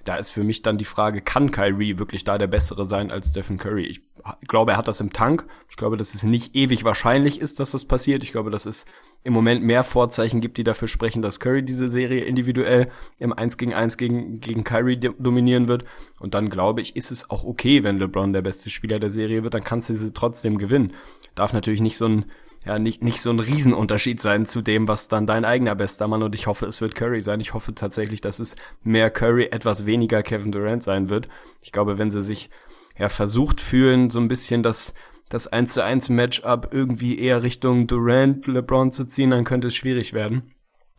[0.08, 3.28] Da ist für mich dann die Frage, kann Kyrie wirklich da der bessere sein als
[3.28, 3.88] Stephen Curry?
[3.88, 4.02] Ich
[4.48, 5.46] glaube, er hat das im Tank.
[5.70, 8.24] Ich glaube, dass es nicht ewig wahrscheinlich ist, dass das passiert.
[8.24, 8.86] Ich glaube, dass es
[9.26, 12.90] im Moment mehr Vorzeichen gibt, die dafür sprechen, dass Curry diese Serie individuell
[13.20, 15.84] im 1 gegen 1 gegen, gegen Kyrie dominieren wird.
[16.22, 19.44] Und dann glaube ich, ist es auch okay, wenn LeBron der beste Spieler der Serie
[19.44, 20.94] wird, dann kannst du sie trotzdem gewinnen.
[21.36, 22.26] Darf natürlich nicht so ein
[22.66, 26.24] ja, nicht, nicht so ein Riesenunterschied sein zu dem, was dann dein eigener bester Mann
[26.24, 27.40] und ich hoffe, es wird Curry sein.
[27.40, 31.30] Ich hoffe tatsächlich, dass es mehr Curry, etwas weniger Kevin Durant sein wird.
[31.62, 32.50] Ich glaube, wenn sie sich
[32.98, 34.94] ja versucht fühlen, so ein bisschen das,
[35.30, 39.76] das 1 zu 1 Matchup irgendwie eher Richtung Durant, LeBron zu ziehen, dann könnte es
[39.76, 40.52] schwierig werden.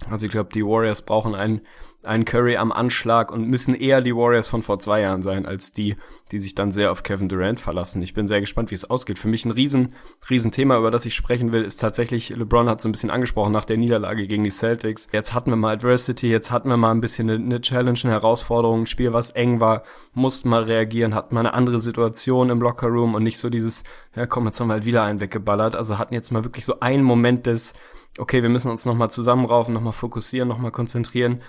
[0.09, 1.61] Also ich glaube, die Warriors brauchen einen,
[2.09, 5.73] einen Curry am Anschlag und müssen eher die Warriors von vor zwei Jahren sein, als
[5.73, 5.97] die,
[6.33, 8.01] die sich dann sehr auf Kevin Durant verlassen.
[8.03, 9.18] Ich bin sehr gespannt, wie es ausgeht.
[9.18, 9.94] Für mich ein riesen,
[10.31, 13.53] riesen Thema, über das ich sprechen will, ist tatsächlich, LeBron hat so ein bisschen angesprochen
[13.53, 15.09] nach der Niederlage gegen die Celtics.
[15.12, 18.12] Jetzt hatten wir mal Adversity, jetzt hatten wir mal ein bisschen eine, eine Challenge, eine
[18.12, 19.83] Herausforderung, ein Spiel, was eng war,
[20.14, 23.85] mussten mal reagieren, hatten mal eine andere Situation im Lockerroom und nicht so dieses,
[24.16, 25.77] ja komm, jetzt haben wir halt wieder einen weggeballert.
[25.77, 27.75] Also hatten jetzt mal wirklich so einen Moment des,
[28.18, 31.42] okay, wir müssen uns nochmal zusammenraufen, nochmal fokussieren, nochmal konzentrieren.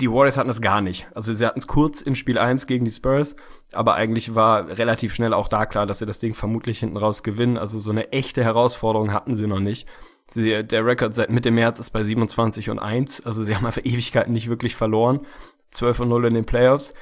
[0.00, 1.08] Die Warriors hatten es gar nicht.
[1.14, 3.34] Also sie hatten es kurz in Spiel 1 gegen die Spurs,
[3.72, 7.22] aber eigentlich war relativ schnell auch da klar, dass sie das Ding vermutlich hinten raus
[7.22, 7.56] gewinnen.
[7.56, 9.88] Also so eine echte Herausforderung hatten sie noch nicht.
[10.28, 13.84] Sie, der Rekord seit Mitte März ist bei 27 und 1, also sie haben einfach
[13.84, 15.26] Ewigkeiten nicht wirklich verloren.
[15.70, 16.92] 12 und 0 in den Playoffs.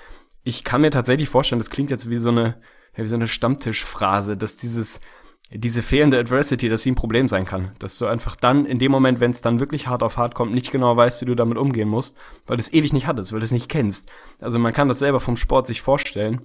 [0.45, 2.61] Ich kann mir tatsächlich vorstellen, das klingt jetzt wie so eine,
[2.95, 5.01] wie so eine Stammtischphrase, dass dieses,
[5.57, 7.73] diese fehlende Adversity, dass sie ein Problem sein kann.
[7.79, 10.53] Dass du einfach dann, in dem Moment, wenn es dann wirklich hart auf hart kommt,
[10.53, 13.39] nicht genau weißt, wie du damit umgehen musst, weil du es ewig nicht hattest, weil
[13.39, 14.11] du es nicht kennst.
[14.41, 16.41] Also man kann das selber vom Sport sich vorstellen.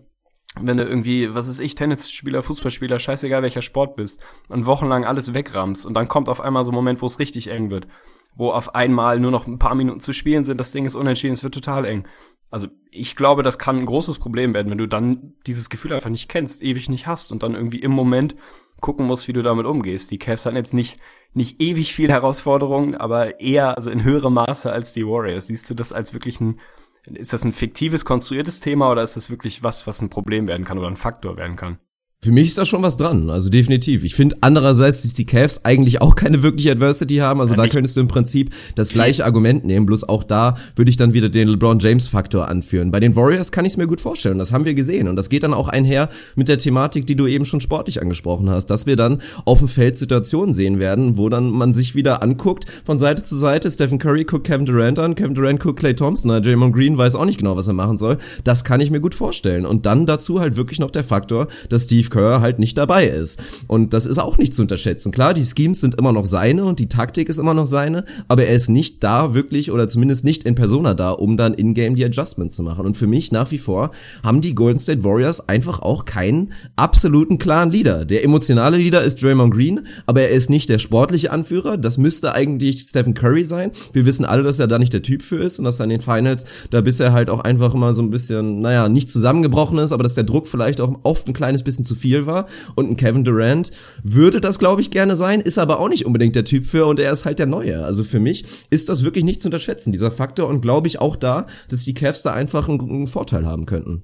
[0.60, 5.34] wenn du irgendwie, was ist ich, Tennisspieler, Fußballspieler, scheißegal welcher Sport bist und wochenlang alles
[5.34, 7.88] wegrammst und dann kommt auf einmal so ein Moment, wo es richtig eng wird,
[8.36, 11.34] wo auf einmal nur noch ein paar Minuten zu spielen sind, das Ding ist unentschieden,
[11.34, 12.08] es wird total eng.
[12.50, 16.10] Also ich glaube, das kann ein großes Problem werden, wenn du dann dieses Gefühl einfach
[16.10, 18.36] nicht kennst, ewig nicht hast und dann irgendwie im Moment
[18.82, 20.10] gucken musst, wie du damit umgehst.
[20.12, 21.00] Die Cavs hatten jetzt nicht,
[21.34, 25.48] nicht ewig viel Herausforderungen, aber eher, also in höherem Maße als die Warriors.
[25.48, 26.60] Siehst du das als wirklich ein
[27.06, 30.66] ist das ein fiktives, konstruiertes Thema oder ist das wirklich was, was ein Problem werden
[30.66, 31.80] kann oder ein Faktor werden kann?
[32.22, 34.04] Für mich ist da schon was dran, also definitiv.
[34.04, 37.68] Ich finde andererseits, dass die Cavs eigentlich auch keine wirkliche Adversity haben, also ja, da
[37.70, 41.30] könntest du im Prinzip das gleiche Argument nehmen, bloß auch da würde ich dann wieder
[41.30, 42.92] den LeBron James Faktor anführen.
[42.92, 45.08] Bei den Warriors kann ich es mir gut vorstellen, das haben wir gesehen.
[45.08, 48.50] Und das geht dann auch einher mit der Thematik, die du eben schon sportlich angesprochen
[48.50, 52.22] hast, dass wir dann auf dem Feld Situationen sehen werden, wo dann man sich wieder
[52.22, 52.66] anguckt.
[52.84, 56.32] Von Seite zu Seite, Stephen Curry guckt Kevin Durant an, Kevin Durant guckt Clay Thompson,
[56.32, 58.18] an, Draymond Green weiß auch nicht genau, was er machen soll.
[58.44, 59.66] Das kann ich mir gut vorstellen.
[59.66, 63.08] Und dann dazu halt wirklich noch der Faktor, dass Steve Steve Kerr halt nicht dabei
[63.08, 63.42] ist.
[63.68, 65.12] Und das ist auch nicht zu unterschätzen.
[65.12, 68.46] Klar, die Schemes sind immer noch seine und die Taktik ist immer noch seine, aber
[68.46, 72.06] er ist nicht da wirklich oder zumindest nicht in Persona da, um dann in-game die
[72.06, 72.86] Adjustments zu machen.
[72.86, 73.92] Und für mich nach wie vor
[74.24, 78.06] haben die Golden State Warriors einfach auch keinen absoluten klaren Leader.
[78.06, 81.78] Der emotionale Leader ist Draymond Green, aber er ist nicht der sportliche Anführer.
[81.78, 83.72] Das müsste eigentlich Stephen Curry sein.
[83.94, 85.92] Wir wissen alle, dass er da nicht der Typ für ist und dass er in
[85.92, 89.92] den Finals da bisher halt auch einfach immer so ein bisschen, naja, nicht zusammengebrochen ist,
[89.92, 92.48] aber dass der Druck vielleicht auch oft ein kleines bisschen zu viel war.
[92.76, 93.72] Und ein Kevin Durant
[94.04, 97.00] würde das, glaube ich, gerne sein, ist aber auch nicht unbedingt der Typ für und
[97.00, 97.84] er ist halt der Neue.
[97.84, 100.48] Also für mich ist das wirklich nicht zu unterschätzen, dieser Faktor.
[100.48, 104.04] Und glaube ich auch da, dass die Cavs da einfach einen, einen Vorteil haben könnten.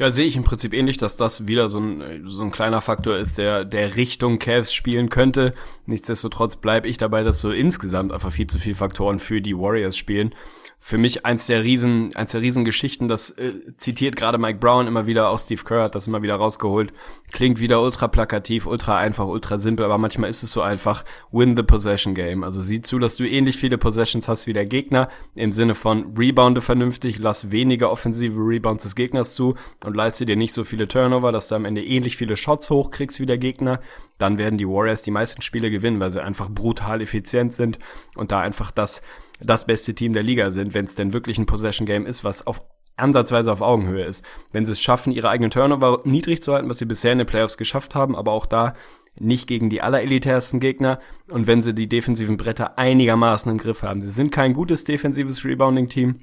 [0.00, 3.18] Ja, sehe ich im Prinzip ähnlich, dass das wieder so ein, so ein kleiner Faktor
[3.18, 5.52] ist, der, der Richtung Cavs spielen könnte.
[5.84, 9.98] Nichtsdestotrotz bleibe ich dabei, dass so insgesamt einfach viel zu viele Faktoren für die Warriors
[9.98, 10.34] spielen
[10.82, 14.86] für mich eins der riesen, eins der riesen Geschichten, das äh, zitiert gerade Mike Brown
[14.86, 16.90] immer wieder, auch Steve Kerr hat das immer wieder rausgeholt.
[17.32, 21.54] Klingt wieder ultra plakativ, ultra einfach, ultra simpel, aber manchmal ist es so einfach, win
[21.54, 22.42] the possession game.
[22.42, 26.16] Also sieh zu, dass du ähnlich viele Possessions hast wie der Gegner, im Sinne von
[26.16, 29.56] rebounde vernünftig, lass weniger offensive Rebounds des Gegners zu
[29.90, 33.20] und leiste dir nicht so viele Turnover, dass du am Ende ähnlich viele Shots hochkriegst
[33.20, 33.80] wie der Gegner.
[34.18, 37.78] Dann werden die Warriors die meisten Spiele gewinnen, weil sie einfach brutal effizient sind
[38.16, 39.02] und da einfach das
[39.40, 42.62] das beste Team der Liga sind, wenn es denn wirklich ein Possession-Game ist, was auf
[42.96, 44.24] ansatzweise auf Augenhöhe ist.
[44.52, 47.26] Wenn sie es schaffen, ihre eigenen Turnover niedrig zu halten, was sie bisher in den
[47.26, 48.74] Playoffs geschafft haben, aber auch da
[49.18, 54.02] nicht gegen die allerelitärsten Gegner und wenn sie die defensiven Bretter einigermaßen im Griff haben.
[54.02, 56.16] Sie sind kein gutes defensives Rebounding-Team.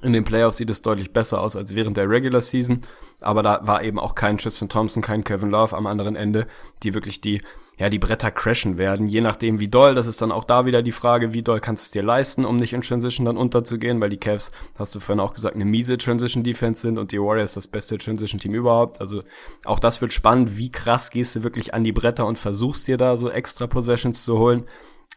[0.00, 2.80] In den Playoffs sieht es deutlich besser aus als während der Regular Season,
[3.20, 6.46] aber da war eben auch kein Tristan Thompson, kein Kevin Love am anderen Ende,
[6.82, 7.42] die wirklich die
[7.78, 9.94] ja, die Bretter crashen werden, je nachdem wie doll.
[9.94, 12.44] Das ist dann auch da wieder die Frage, wie doll kannst du es dir leisten,
[12.44, 15.64] um nicht in Transition dann unterzugehen, weil die Cavs, hast du vorhin auch gesagt, eine
[15.64, 19.00] miese Transition Defense sind und die Warriors das beste Transition Team überhaupt.
[19.00, 19.22] Also
[19.64, 22.98] auch das wird spannend, wie krass gehst du wirklich an die Bretter und versuchst dir
[22.98, 24.64] da so extra Possessions zu holen.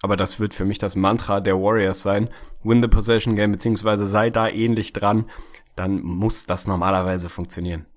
[0.06, 2.30] Aber das wird für mich das Mantra der Warriors sein.
[2.64, 5.26] Win the Possession Game, beziehungsweise sei da ähnlich dran.
[5.76, 7.88] Dann muss das normalerweise funktionieren.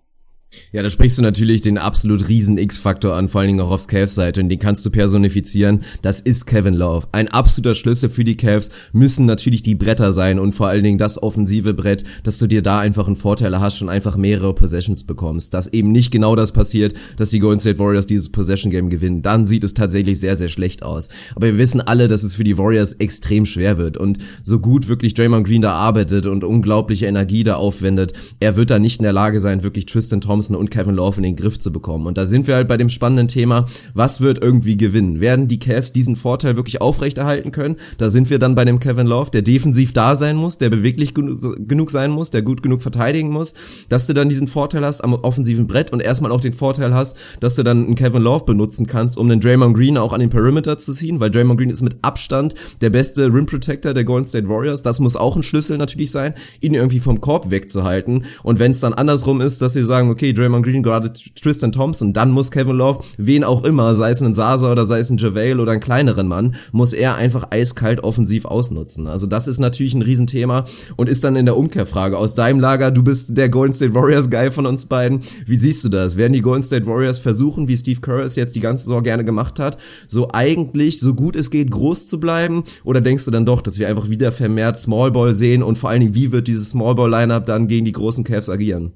[0.73, 3.87] Ja, da sprichst du natürlich den absolut riesen X-Faktor an, vor allen Dingen auch aufs
[3.87, 5.81] Cavs-Seite und den kannst du personifizieren.
[6.01, 7.07] Das ist Kevin Love.
[7.13, 10.97] Ein absoluter Schlüssel für die Cavs müssen natürlich die Bretter sein und vor allen Dingen
[10.97, 15.05] das offensive Brett, dass du dir da einfach einen Vorteil hast und einfach mehrere Possessions
[15.05, 15.53] bekommst.
[15.53, 19.21] Dass eben nicht genau das passiert, dass die Golden State Warriors dieses Possession-Game gewinnen.
[19.21, 21.11] Dann sieht es tatsächlich sehr, sehr schlecht aus.
[21.35, 24.89] Aber wir wissen alle, dass es für die Warriors extrem schwer wird und so gut
[24.89, 29.05] wirklich Draymond Green da arbeitet und unglaubliche Energie da aufwendet, er wird da nicht in
[29.05, 32.07] der Lage sein, wirklich Tristan Thompson Thompson und Kevin Love in den Griff zu bekommen.
[32.07, 35.21] Und da sind wir halt bei dem spannenden Thema, was wird irgendwie gewinnen?
[35.21, 37.77] Werden die Cavs diesen Vorteil wirklich aufrechterhalten können?
[37.99, 41.15] Da sind wir dann bei dem Kevin Love, der defensiv da sein muss, der beweglich
[41.15, 43.55] genug sein muss, der gut genug verteidigen muss,
[43.89, 47.17] dass du dann diesen Vorteil hast am offensiven Brett und erstmal auch den Vorteil hast,
[47.41, 50.31] dass du dann einen Kevin Love benutzen kannst, um den Draymond Green auch an den
[50.31, 54.27] Perimeter zu ziehen, weil Draymond Green ist mit Abstand der beste Rim Protector der Golden
[54.27, 54.83] State Warriors.
[54.83, 58.25] Das muss auch ein Schlüssel natürlich sein, ihn irgendwie vom Korb wegzuhalten.
[58.45, 61.73] Und wenn es dann andersrum ist, dass sie sagen, okay, okay, Draymond Green gerade Tristan
[61.73, 65.11] Thompson, dann muss Kevin Love, wen auch immer, sei es ein Sasa oder sei es
[65.11, 69.07] ein JaVale oder einen kleineren Mann, muss er einfach eiskalt offensiv ausnutzen.
[69.07, 70.65] Also das ist natürlich ein Riesenthema
[70.97, 74.29] und ist dann in der Umkehrfrage aus deinem Lager, du bist der Golden State Warriors
[74.29, 75.21] Guy von uns beiden.
[75.47, 76.17] Wie siehst du das?
[76.17, 79.25] Werden die Golden State Warriors versuchen, wie Steve Kerr es jetzt die ganze Saison gerne
[79.25, 82.65] gemacht hat, so eigentlich so gut es geht groß zu bleiben?
[82.85, 85.91] Oder denkst du dann doch, dass wir einfach wieder vermehrt Small Ball sehen und vor
[85.91, 88.93] allen Dingen, wie wird dieses Small Ball Lineup dann gegen die großen Cavs agieren?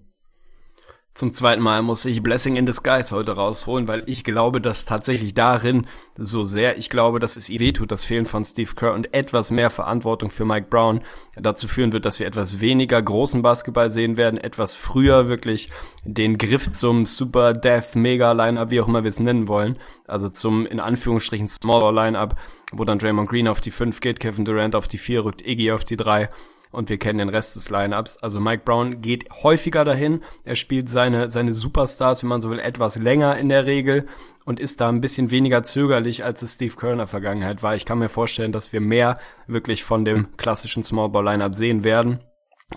[1.14, 5.34] Zum zweiten Mal muss ich Blessing in Disguise heute rausholen, weil ich glaube, dass tatsächlich
[5.34, 9.12] darin so sehr, ich glaube, dass es ihr wehtut, das Fehlen von Steve Kerr und
[9.12, 11.02] etwas mehr Verantwortung für Mike Brown
[11.36, 15.68] dazu führen wird, dass wir etwas weniger großen Basketball sehen werden, etwas früher wirklich
[16.04, 20.30] den Griff zum Super Death Mega Lineup, wie auch immer wir es nennen wollen, also
[20.30, 22.36] zum in Anführungsstrichen Smaller Lineup,
[22.72, 25.72] wo dann Draymond Green auf die 5 geht, Kevin Durant auf die 4 rückt, Iggy
[25.72, 26.30] auf die 3
[26.72, 28.16] und wir kennen den Rest des Lineups.
[28.16, 30.22] Also Mike Brown geht häufiger dahin.
[30.44, 34.06] Er spielt seine, seine Superstars, wenn man so will, etwas länger in der Regel
[34.44, 37.76] und ist da ein bisschen weniger zögerlich, als es Steve der Vergangenheit war.
[37.76, 41.84] Ich kann mir vorstellen, dass wir mehr wirklich von dem klassischen Small Ball Lineup sehen
[41.84, 42.18] werden.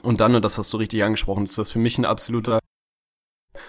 [0.01, 2.59] Und dann, und das hast du richtig angesprochen, ist das für mich ein absoluter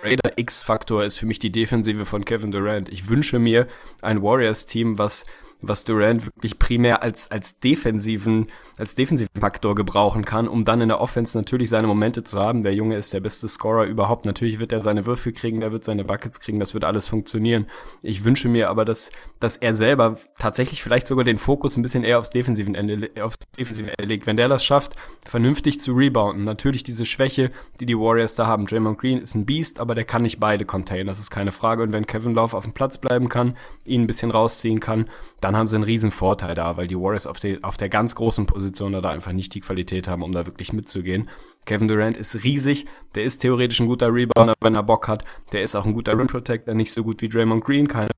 [0.03, 2.89] Raider X-Faktor ist für mich die Defensive von Kevin Durant.
[2.89, 3.67] Ich wünsche mir
[4.03, 5.25] ein Warriors-Team, was
[5.69, 8.49] was Durant wirklich primär als, als defensiven,
[8.79, 12.63] als defensiven Faktor gebrauchen kann, um dann in der Offense natürlich seine Momente zu haben.
[12.63, 14.25] Der Junge ist der beste Scorer überhaupt.
[14.25, 17.67] Natürlich wird er seine Würfe kriegen, er wird seine Buckets kriegen, das wird alles funktionieren.
[18.03, 22.05] Ich wünsche mir aber, dass, dass er selber tatsächlich vielleicht sogar den Fokus ein bisschen
[22.05, 24.27] eher aufs defensiven Ende, aufs defensive Ende legt.
[24.27, 27.51] Wenn der das schafft, vernünftig zu rebounden, natürlich diese Schwäche,
[27.81, 28.67] die die Warriors da haben.
[28.67, 31.83] Draymond Green ist ein Beast, aber der kann nicht beide containen, das ist keine Frage.
[31.83, 35.07] Und wenn Kevin Love auf dem Platz bleiben kann, ihn ein bisschen rausziehen kann,
[35.41, 38.15] dann haben sie einen riesen Vorteil da, weil die Warriors auf, die, auf der ganz
[38.15, 41.29] großen Position da einfach nicht die Qualität haben, um da wirklich mitzugehen.
[41.65, 45.25] Kevin Durant ist riesig, der ist theoretisch ein guter Rebounder, wenn er Bock hat.
[45.53, 48.11] Der ist auch ein guter Rim Protector, nicht so gut wie Draymond Green, keine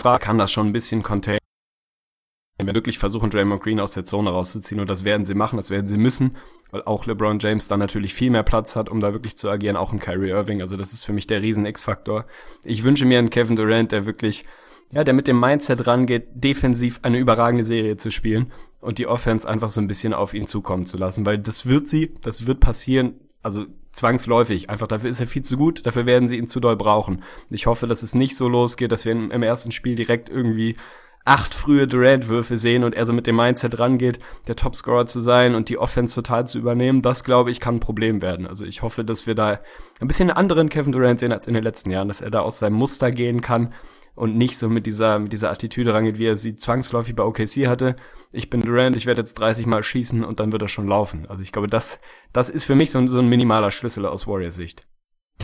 [0.00, 1.40] Frage, kann das schon ein bisschen containen.
[2.58, 5.56] Wenn wir wirklich versuchen, Draymond Green aus der Zone rauszuziehen, und das werden sie machen,
[5.56, 6.36] das werden sie müssen,
[6.70, 9.76] weil auch LeBron James da natürlich viel mehr Platz hat, um da wirklich zu agieren,
[9.76, 12.26] auch ein Kyrie Irving, also das ist für mich der riesen X-Faktor.
[12.64, 14.44] Ich wünsche mir einen Kevin Durant, der wirklich
[14.92, 19.48] ja, der mit dem Mindset rangeht, defensiv eine überragende Serie zu spielen und die Offense
[19.48, 22.60] einfach so ein bisschen auf ihn zukommen zu lassen, weil das wird sie, das wird
[22.60, 24.68] passieren, also zwangsläufig.
[24.70, 27.22] Einfach dafür ist er viel zu gut, dafür werden sie ihn zu doll brauchen.
[27.50, 30.76] Ich hoffe, dass es nicht so losgeht, dass wir im ersten Spiel direkt irgendwie
[31.24, 35.54] acht frühe Durant-Würfe sehen und er so mit dem Mindset rangeht, der Topscorer zu sein
[35.54, 38.46] und die Offense total zu übernehmen, das glaube ich kann ein Problem werden.
[38.46, 39.60] Also ich hoffe, dass wir da
[40.00, 42.40] ein bisschen einen anderen Kevin Durant sehen als in den letzten Jahren, dass er da
[42.40, 43.74] aus seinem Muster gehen kann
[44.20, 47.66] und nicht so mit dieser, mit dieser Attitüde rangeht, wie er sie zwangsläufig bei OKC
[47.66, 47.96] hatte.
[48.32, 51.24] Ich bin Durant, ich werde jetzt 30 Mal schießen und dann wird er schon laufen.
[51.26, 51.98] Also ich glaube, das,
[52.34, 54.86] das ist für mich so, so ein minimaler Schlüssel aus Warriors Sicht.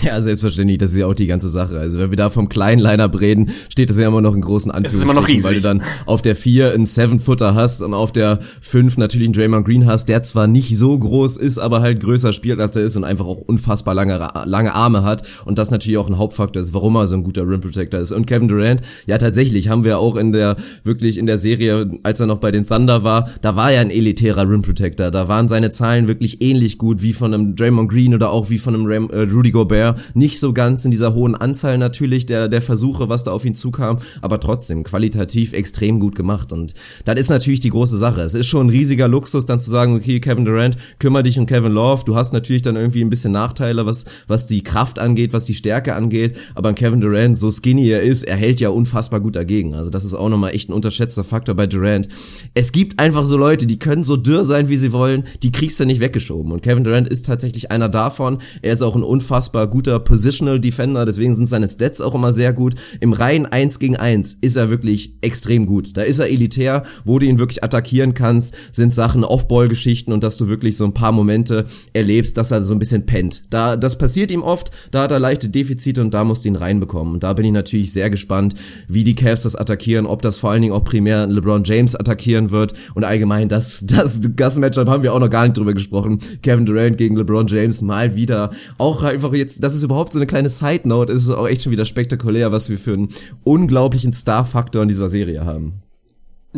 [0.07, 1.81] Ja, selbstverständlich, das ist ja auch die ganze Sache.
[1.81, 4.71] Also wenn wir da vom kleinen Lineup reden, steht das ja immer noch in großen
[4.71, 9.27] Anführungsstrichen, weil du dann auf der 4 einen Seven-Footer hast und auf der 5 natürlich
[9.27, 12.77] einen Draymond Green hast, der zwar nicht so groß ist, aber halt größer spielt, als
[12.77, 16.19] er ist und einfach auch unfassbar lange, lange Arme hat und das natürlich auch ein
[16.19, 18.13] Hauptfaktor ist, warum er so ein guter Rim Protector ist.
[18.13, 22.21] Und Kevin Durant, ja tatsächlich, haben wir auch in der, wirklich in der Serie, als
[22.21, 25.49] er noch bei den Thunder war, da war er ein elitärer Rim Protector, da waren
[25.49, 28.87] seine Zahlen wirklich ähnlich gut wie von einem Draymond Green oder auch wie von einem
[28.87, 29.96] Ram, äh, Rudy Gobert Gobert.
[30.15, 33.55] Nicht so ganz in dieser hohen Anzahl natürlich der, der Versuche, was da auf ihn
[33.55, 36.53] zukam, aber trotzdem qualitativ extrem gut gemacht.
[36.53, 38.21] Und das ist natürlich die große Sache.
[38.21, 41.47] Es ist schon ein riesiger Luxus, dann zu sagen, okay, Kevin Durant, kümmere dich um
[41.47, 42.05] Kevin Love.
[42.05, 45.55] Du hast natürlich dann irgendwie ein bisschen Nachteile, was, was die Kraft angeht, was die
[45.55, 46.37] Stärke angeht.
[46.55, 49.75] Aber Kevin Durant, so skinny er ist, er hält ja unfassbar gut dagegen.
[49.75, 52.09] Also das ist auch nochmal echt ein unterschätzter Faktor bei Durant.
[52.55, 55.79] Es gibt einfach so Leute, die können so dürr sein, wie sie wollen, die kriegst
[55.81, 56.53] du nicht weggeschoben.
[56.53, 58.39] Und Kevin Durant ist tatsächlich einer davon.
[58.63, 62.55] Er ist auch ein unfassbar guter Positional Defender, deswegen sind seine Stats auch immer sehr
[62.55, 62.77] gut.
[63.01, 65.99] Im reinen 1 gegen 1 ist er wirklich extrem gut.
[65.99, 70.39] Da ist er elitär, wo du ihn wirklich attackieren kannst, sind Sachen Off-Ball-Geschichten und dass
[70.39, 73.43] du wirklich so ein paar Momente erlebst, dass er so ein bisschen pennt.
[73.51, 76.57] Da, das passiert ihm oft, da hat er leichte Defizite und da musst du ihn
[76.57, 77.13] reinbekommen.
[77.13, 78.55] Und da bin ich natürlich sehr gespannt,
[78.89, 82.51] wie die Cavs das attackieren, ob das vor allen Dingen auch primär LeBron James attackieren
[82.51, 86.19] wird und allgemein das, das, das Matchup haben wir auch noch gar nicht drüber gesprochen.
[86.43, 88.53] Kevin Durant gegen LeBron James mal wieder.
[88.79, 91.73] Auch einfach jetzt, das ist überhaupt so eine kleine Side-Note, ist es auch echt schon
[91.73, 93.09] wieder spektakulär, was wir für einen
[93.43, 95.83] unglaublichen Star-Faktor in dieser Serie haben.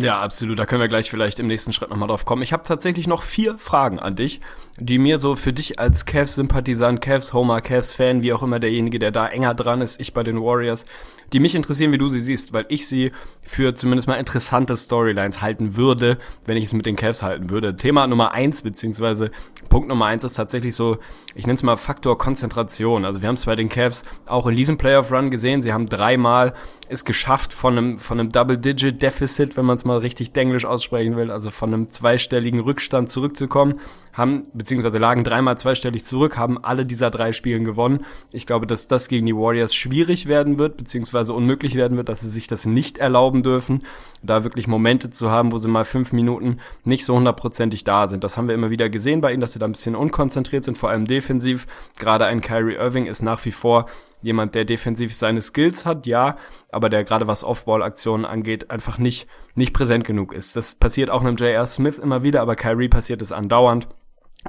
[0.01, 0.61] Ja, absolut.
[0.61, 2.43] Da können wir gleich vielleicht im nächsten Schritt nochmal drauf kommen.
[2.43, 4.41] Ich habe tatsächlich noch vier Fragen an dich,
[4.79, 9.27] die mir so für dich als Cavs-Sympathisant, Cavs-Homer, Cavs-Fan, wie auch immer derjenige, der da
[9.27, 10.85] enger dran ist, ich bei den Warriors,
[11.33, 13.11] die mich interessieren, wie du sie siehst, weil ich sie
[13.43, 17.75] für zumindest mal interessante Storylines halten würde, wenn ich es mit den Cavs halten würde.
[17.75, 19.33] Thema Nummer eins, beziehungsweise
[19.69, 20.99] Punkt Nummer eins ist tatsächlich so,
[21.35, 23.05] ich nenne es mal Faktor Konzentration.
[23.05, 25.61] Also wir haben es bei den Cavs auch in diesem Playoff-Run gesehen.
[25.61, 26.55] Sie haben dreimal
[26.89, 31.31] es geschafft von einem, von einem Double-Digit-Deficit, wenn man es mal richtig denglisch aussprechen will,
[31.31, 33.81] also von einem zweistelligen Rückstand zurückzukommen,
[34.13, 38.05] haben, beziehungsweise lagen dreimal zweistellig zurück, haben alle dieser drei Spielen gewonnen.
[38.33, 42.21] Ich glaube, dass das gegen die Warriors schwierig werden wird, beziehungsweise unmöglich werden wird, dass
[42.21, 43.83] sie sich das nicht erlauben dürfen,
[44.23, 48.25] da wirklich Momente zu haben, wo sie mal fünf Minuten nicht so hundertprozentig da sind.
[48.25, 50.79] Das haben wir immer wieder gesehen bei ihnen, dass sie da ein bisschen unkonzentriert sind,
[50.79, 51.67] vor allem defensiv.
[51.99, 53.87] Gerade ein Kyrie Irving ist nach wie vor
[54.23, 56.37] jemand, der defensiv seine Skills hat, ja,
[56.71, 60.57] aber der gerade was Off-Ball-Aktionen angeht, einfach nicht, nicht präsent genug ist.
[60.57, 61.67] Das passiert auch einem J.R.
[61.67, 63.89] Smith immer wieder, aber Kyrie passiert es andauernd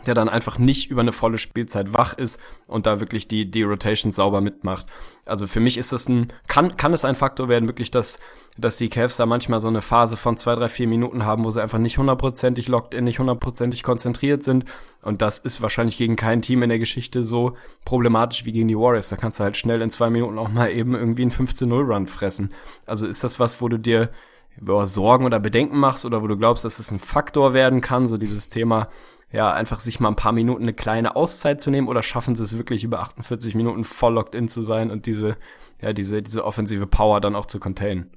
[0.06, 3.64] der dann einfach nicht über eine volle Spielzeit wach ist und da wirklich die, die
[3.64, 4.86] Rotation sauber mitmacht.
[5.26, 8.20] Also für mich ist das ein, kann, kann es ein Faktor werden, wirklich, dass,
[8.58, 11.52] dass die Cavs da manchmal so eine Phase von zwei, drei, vier Minuten haben, wo
[11.52, 14.66] sie einfach nicht hundertprozentig locked in, nicht hundertprozentig konzentriert sind.
[15.02, 18.78] Und das ist wahrscheinlich gegen kein Team in der Geschichte so problematisch wie gegen die
[18.78, 19.10] Warriors.
[19.10, 22.50] Da kannst du halt schnell in zwei Minuten auch mal eben irgendwie einen 15-0-Run fressen.
[22.86, 24.10] Also ist das was, wo du dir
[24.84, 28.18] Sorgen oder Bedenken machst oder wo du glaubst, dass es ein Faktor werden kann, so
[28.18, 28.90] dieses Thema,
[29.32, 32.44] ja, einfach sich mal ein paar Minuten eine kleine Auszeit zu nehmen oder schaffen sie
[32.44, 35.38] es wirklich über 48 Minuten voll locked in zu sein und diese,
[35.82, 38.10] ja, diese, diese offensive Power dann auch zu containen?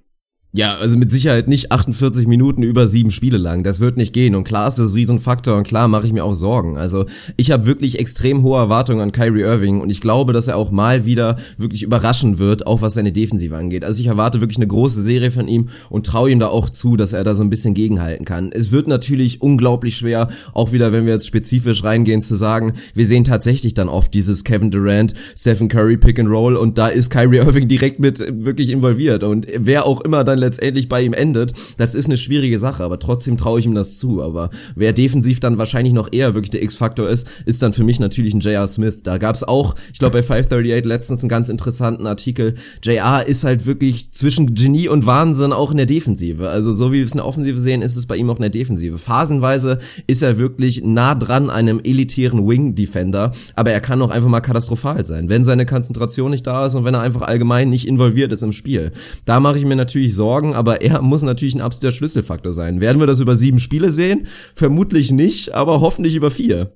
[0.55, 3.65] Ja, also mit Sicherheit nicht 48 Minuten über sieben Spiele lang.
[3.65, 4.35] Das wird nicht gehen.
[4.35, 6.77] Und klar ist das Riesenfaktor und klar mache ich mir auch Sorgen.
[6.77, 7.07] Also
[7.39, 10.71] ich habe wirklich extrem hohe Erwartungen an Kyrie Irving und ich glaube, dass er auch
[10.71, 13.83] mal wieder wirklich überraschen wird, auch was seine Defensive angeht.
[13.83, 16.99] Also ich erwarte wirklich eine große Serie von ihm und traue ihm da auch zu,
[16.99, 18.51] dass er da so ein bisschen gegenhalten kann.
[18.53, 23.07] Es wird natürlich unglaublich schwer, auch wieder, wenn wir jetzt spezifisch reingehen, zu sagen, wir
[23.07, 27.09] sehen tatsächlich dann oft dieses Kevin Durant, Stephen Curry Pick and Roll und da ist
[27.09, 29.25] Kyrie Irving direkt mit wirklich involviert.
[29.25, 32.99] Und wer auch immer dann letztendlich bei ihm endet, das ist eine schwierige Sache, aber
[32.99, 34.23] trotzdem traue ich ihm das zu.
[34.23, 38.01] Aber wer defensiv dann wahrscheinlich noch eher wirklich der X-Faktor ist, ist dann für mich
[38.01, 38.69] natürlich ein J.R.
[38.69, 39.03] Smith.
[39.03, 42.55] Da gab es auch, ich glaube bei 538 letztens einen ganz interessanten Artikel.
[42.83, 43.27] J.R.
[43.27, 46.49] ist halt wirklich zwischen Genie und Wahnsinn auch in der Defensive.
[46.49, 48.43] Also so wie wir es in der Offensive sehen, ist es bei ihm auch in
[48.43, 48.99] der Defensive.
[48.99, 54.41] Phasenweise ist er wirklich nah dran einem elitären Wing-Defender, aber er kann auch einfach mal
[54.41, 58.33] katastrophal sein, wenn seine Konzentration nicht da ist und wenn er einfach allgemein nicht involviert
[58.33, 58.93] ist im Spiel.
[59.25, 62.81] Da mache ich mir natürlich Sorgen Sorgen, aber er muss natürlich ein absoluter Schlüsselfaktor sein.
[62.81, 64.27] Werden wir das über sieben Spiele sehen?
[64.55, 66.73] Vermutlich nicht, aber hoffentlich über vier.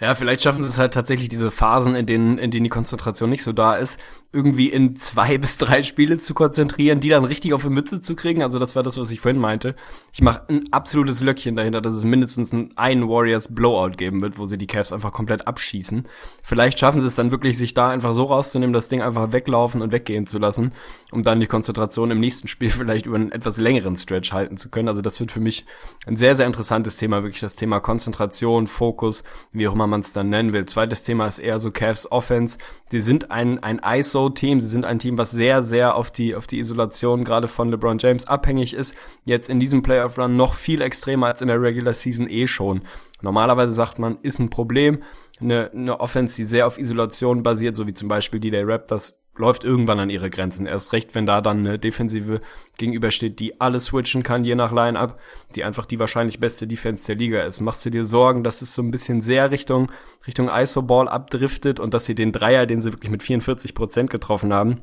[0.00, 3.30] Ja, vielleicht schaffen sie es halt tatsächlich diese Phasen, in denen, in denen die Konzentration
[3.30, 3.98] nicht so da ist,
[4.32, 8.14] irgendwie in zwei bis drei Spiele zu konzentrieren, die dann richtig auf die Mütze zu
[8.14, 8.42] kriegen.
[8.42, 9.74] Also das war das, was ich vorhin meinte.
[10.12, 14.46] Ich mache ein absolutes Löckchen dahinter, dass es mindestens einen Warriors Blowout geben wird, wo
[14.46, 16.06] sie die Cavs einfach komplett abschießen.
[16.44, 19.82] Vielleicht schaffen sie es dann wirklich, sich da einfach so rauszunehmen, das Ding einfach weglaufen
[19.82, 20.72] und weggehen zu lassen,
[21.10, 24.68] um dann die Konzentration im nächsten Spiel vielleicht über einen etwas längeren Stretch halten zu
[24.68, 24.86] können.
[24.86, 25.66] Also das wird für mich
[26.06, 30.12] ein sehr, sehr interessantes Thema, wirklich das Thema Konzentration, Fokus, wie auch immer man es
[30.12, 30.64] dann nennen will.
[30.66, 32.58] Zweites Thema ist eher so Cavs Offense.
[32.92, 34.60] Die sind ein, ein ISO-Team.
[34.60, 37.98] Sie sind ein Team, was sehr, sehr auf die, auf die Isolation gerade von LeBron
[37.98, 38.94] James abhängig ist.
[39.24, 42.82] Jetzt in diesem Playoff-Run noch viel extremer als in der Regular Season eh schon.
[43.20, 45.02] Normalerweise sagt man, ist ein Problem.
[45.40, 49.17] Eine, eine Offense, die sehr auf Isolation basiert, so wie zum Beispiel die der Raptors,
[49.38, 50.66] läuft irgendwann an ihre Grenzen.
[50.66, 52.40] Erst recht, wenn da dann eine Defensive
[52.76, 55.18] gegenübersteht, die alles switchen kann, je nach Line-Up,
[55.54, 57.60] die einfach die wahrscheinlich beste Defense der Liga ist.
[57.60, 59.90] Machst du dir Sorgen, dass es so ein bisschen sehr Richtung,
[60.26, 64.52] Richtung ISO-Ball abdriftet und dass sie den Dreier, den sie wirklich mit 44 Prozent getroffen
[64.52, 64.82] haben,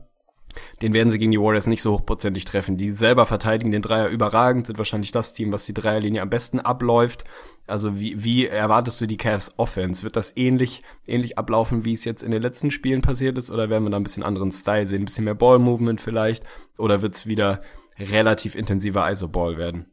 [0.82, 2.78] den werden sie gegen die Warriors nicht so hochprozentig treffen.
[2.78, 6.60] Die selber verteidigen den Dreier überragend, sind wahrscheinlich das Team, was die Dreierlinie am besten
[6.60, 7.24] abläuft.
[7.68, 10.04] Also wie, wie erwartest du die Cavs Offense?
[10.04, 13.50] Wird das ähnlich, ähnlich ablaufen, wie es jetzt in den letzten Spielen passiert ist?
[13.50, 15.02] Oder werden wir da ein bisschen anderen Style sehen?
[15.02, 16.44] Ein bisschen mehr Ball-Movement vielleicht?
[16.78, 17.62] Oder wird es wieder
[17.98, 19.86] relativ intensiver ISO-Ball werden?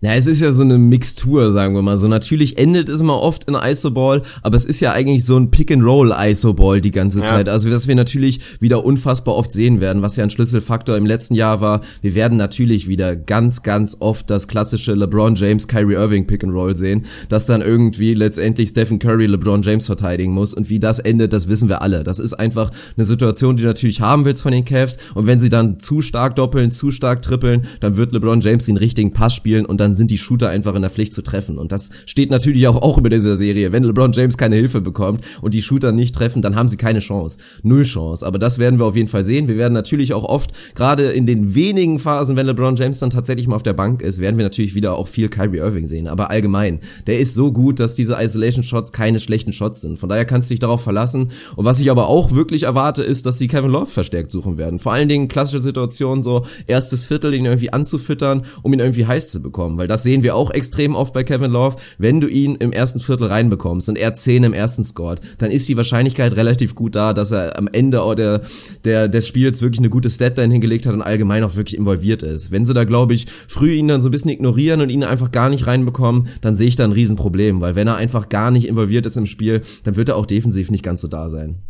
[0.00, 2.06] Ja, es ist ja so eine Mixtur, sagen wir mal so.
[2.06, 6.14] Natürlich endet es immer oft in Isoball, aber es ist ja eigentlich so ein Pick-and-Roll
[6.16, 7.24] Isoball die ganze ja.
[7.24, 7.48] Zeit.
[7.48, 11.34] Also, dass wir natürlich wieder unfassbar oft sehen werden, was ja ein Schlüsselfaktor im letzten
[11.34, 11.80] Jahr war.
[12.00, 17.04] Wir werden natürlich wieder ganz, ganz oft das klassische LeBron James, Kyrie Irving Pick-and-Roll sehen,
[17.28, 20.54] dass dann irgendwie letztendlich Stephen Curry LeBron James verteidigen muss.
[20.54, 22.04] Und wie das endet, das wissen wir alle.
[22.04, 24.96] Das ist einfach eine Situation, die du natürlich haben willst von den Cavs.
[25.14, 28.76] Und wenn sie dann zu stark doppeln, zu stark trippeln, dann wird LeBron James den
[28.76, 31.58] richtigen Pass spielen und dann dann sind die Shooter einfach in der Pflicht zu treffen.
[31.58, 33.72] Und das steht natürlich auch, auch über dieser Serie.
[33.72, 36.98] Wenn LeBron James keine Hilfe bekommt und die Shooter nicht treffen, dann haben sie keine
[36.98, 37.38] Chance.
[37.62, 38.26] Null Chance.
[38.26, 39.48] Aber das werden wir auf jeden Fall sehen.
[39.48, 43.46] Wir werden natürlich auch oft, gerade in den wenigen Phasen, wenn LeBron James dann tatsächlich
[43.46, 46.06] mal auf der Bank ist, werden wir natürlich wieder auch viel Kyrie Irving sehen.
[46.06, 49.98] Aber allgemein, der ist so gut, dass diese Isolation Shots keine schlechten Shots sind.
[49.98, 51.30] Von daher kannst du dich darauf verlassen.
[51.56, 54.78] Und was ich aber auch wirklich erwarte, ist, dass sie Kevin Love verstärkt suchen werden.
[54.78, 59.30] Vor allen Dingen klassische Situationen, so erstes Viertel, ihn irgendwie anzufüttern, um ihn irgendwie heiß
[59.30, 61.76] zu bekommen weil das sehen wir auch extrem oft bei Kevin Love.
[61.98, 65.68] Wenn du ihn im ersten Viertel reinbekommst und er 10 im ersten scored, dann ist
[65.68, 68.42] die Wahrscheinlichkeit relativ gut da, dass er am Ende der,
[68.84, 72.50] der, des Spiels wirklich eine gute Statline hingelegt hat und allgemein auch wirklich involviert ist.
[72.50, 75.32] Wenn sie da, glaube ich, früh ihn dann so ein bisschen ignorieren und ihn einfach
[75.32, 78.66] gar nicht reinbekommen, dann sehe ich da ein Riesenproblem, weil wenn er einfach gar nicht
[78.66, 81.67] involviert ist im Spiel, dann wird er auch defensiv nicht ganz so da sein.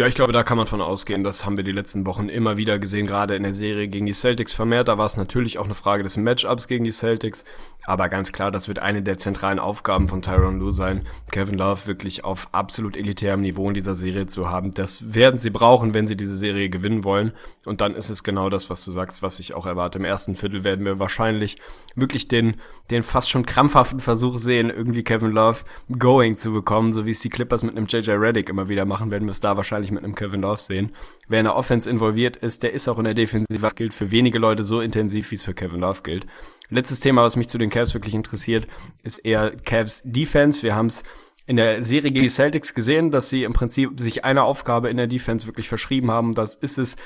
[0.00, 1.24] Ja, ich glaube, da kann man von ausgehen.
[1.24, 4.14] Das haben wir die letzten Wochen immer wieder gesehen, gerade in der Serie gegen die
[4.14, 4.88] Celtics vermehrt.
[4.88, 7.44] Da war es natürlich auch eine Frage des Matchups gegen die Celtics.
[7.90, 11.88] Aber ganz klar, das wird eine der zentralen Aufgaben von Tyron Lue sein, Kevin Love
[11.88, 14.70] wirklich auf absolut elitärem Niveau in dieser Serie zu haben.
[14.70, 17.32] Das werden sie brauchen, wenn sie diese Serie gewinnen wollen.
[17.66, 19.98] Und dann ist es genau das, was du sagst, was ich auch erwarte.
[19.98, 21.58] Im ersten Viertel werden wir wahrscheinlich
[21.96, 22.60] wirklich den,
[22.92, 25.64] den fast schon krampfhaften Versuch sehen, irgendwie Kevin Love
[25.98, 29.10] going zu bekommen, so wie es die Clippers mit einem JJ Reddick immer wieder machen,
[29.10, 30.92] werden wir es da wahrscheinlich mit einem Kevin Love sehen.
[31.26, 33.60] Wer in der Offense involviert ist, der ist auch in der Defensive.
[33.60, 36.24] Das gilt für wenige Leute so intensiv, wie es für Kevin Love gilt.
[36.70, 38.66] Letztes Thema, was mich zu den Cavs wirklich interessiert,
[39.02, 40.62] ist eher Cavs Defense.
[40.62, 41.02] Wir haben es
[41.46, 44.96] in der Serie gegen die Celtics gesehen, dass sie im Prinzip sich einer Aufgabe in
[44.96, 46.34] der Defense wirklich verschrieben haben.
[46.34, 46.96] Das ist es,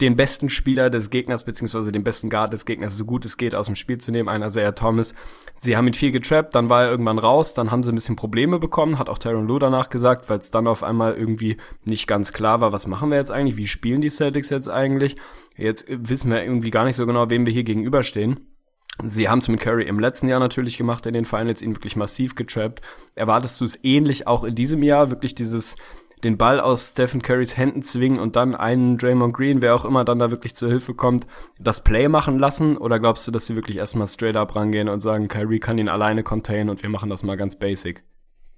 [0.00, 3.54] den besten Spieler des Gegners, beziehungsweise den besten Guard des Gegners, so gut es geht,
[3.54, 5.14] aus dem Spiel zu nehmen, einer sehr Thomas.
[5.60, 8.16] Sie haben ihn viel getrappt, dann war er irgendwann raus, dann haben sie ein bisschen
[8.16, 12.08] Probleme bekommen, hat auch Tyron Lue danach gesagt, weil es dann auf einmal irgendwie nicht
[12.08, 15.16] ganz klar war, was machen wir jetzt eigentlich, wie spielen die Celtics jetzt eigentlich.
[15.56, 18.53] Jetzt wissen wir irgendwie gar nicht so genau, wem wir hier gegenüberstehen.
[19.02, 21.96] Sie haben es mit Curry im letzten Jahr natürlich gemacht in den Finals, ihn wirklich
[21.96, 22.80] massiv getrappt.
[23.14, 25.76] Erwartest du es ähnlich auch in diesem Jahr, wirklich dieses
[26.22, 30.04] den Ball aus Stephen Currys Händen zwingen und dann einen Draymond Green, wer auch immer
[30.04, 31.26] dann da wirklich zur Hilfe kommt,
[31.58, 32.76] das Play machen lassen?
[32.78, 35.88] Oder glaubst du, dass sie wirklich erstmal straight up rangehen und sagen, Kyrie kann ihn
[35.88, 38.04] alleine containen und wir machen das mal ganz basic?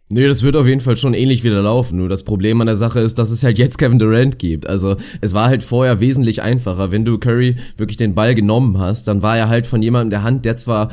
[0.08, 1.98] Nee, das wird auf jeden Fall schon ähnlich wieder laufen.
[1.98, 4.68] Nur das Problem an der Sache ist, dass es halt jetzt Kevin Durant gibt.
[4.68, 6.92] Also es war halt vorher wesentlich einfacher.
[6.92, 10.22] Wenn du Curry wirklich den Ball genommen hast, dann war er halt von jemandem der
[10.22, 10.90] Hand, der zwar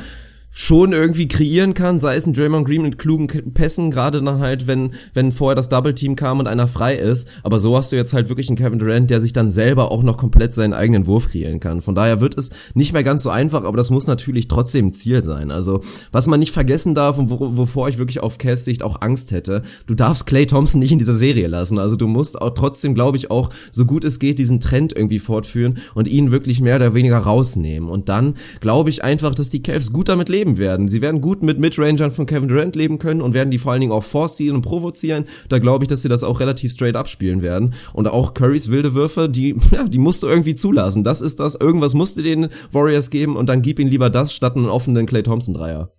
[0.56, 4.68] schon irgendwie kreieren kann, sei es ein Draymond Green mit klugen Pässen, gerade dann halt,
[4.68, 7.28] wenn, wenn vorher das Double Team kam und einer frei ist.
[7.42, 10.04] Aber so hast du jetzt halt wirklich einen Kevin Durant, der sich dann selber auch
[10.04, 11.80] noch komplett seinen eigenen Wurf kreieren kann.
[11.80, 15.24] Von daher wird es nicht mehr ganz so einfach, aber das muss natürlich trotzdem Ziel
[15.24, 15.50] sein.
[15.50, 15.80] Also,
[16.12, 19.32] was man nicht vergessen darf und wo, wovor ich wirklich auf Cavs Sicht auch Angst
[19.32, 21.80] hätte, du darfst Clay Thompson nicht in dieser Serie lassen.
[21.80, 25.18] Also, du musst auch trotzdem, glaube ich, auch so gut es geht, diesen Trend irgendwie
[25.18, 27.88] fortführen und ihn wirklich mehr oder weniger rausnehmen.
[27.88, 30.88] Und dann glaube ich einfach, dass die Cavs gut damit leben leben werden.
[30.88, 33.80] Sie werden gut mit Midrangern von Kevin Durant leben können und werden die vor allen
[33.80, 35.24] Dingen auch forcieren und provozieren.
[35.48, 37.74] Da glaube ich, dass sie das auch relativ straight abspielen werden.
[37.94, 41.02] Und auch Currys wilde Würfe, die, ja, die musst du irgendwie zulassen.
[41.02, 41.54] Das ist das.
[41.54, 45.06] Irgendwas musst du den Warriors geben und dann gib ihnen lieber das statt einen offenen
[45.06, 45.90] Clay Thompson Dreier.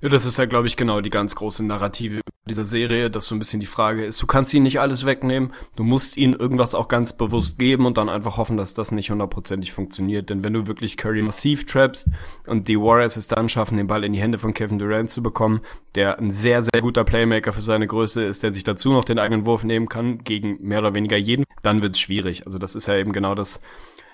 [0.00, 3.36] Ja, das ist ja, glaube ich, genau die ganz große Narrative dieser Serie, dass so
[3.36, 6.74] ein bisschen die Frage ist, du kannst ihn nicht alles wegnehmen, du musst ihm irgendwas
[6.74, 10.28] auch ganz bewusst geben und dann einfach hoffen, dass das nicht hundertprozentig funktioniert.
[10.28, 12.08] Denn wenn du wirklich Curry massiv trappst
[12.48, 15.22] und die Warriors es dann schaffen, den Ball in die Hände von Kevin Durant zu
[15.22, 15.60] bekommen,
[15.94, 19.20] der ein sehr, sehr guter Playmaker für seine Größe ist, der sich dazu noch den
[19.20, 22.44] eigenen Wurf nehmen kann, gegen mehr oder weniger jeden, dann wird's schwierig.
[22.44, 23.60] Also das ist ja eben genau das,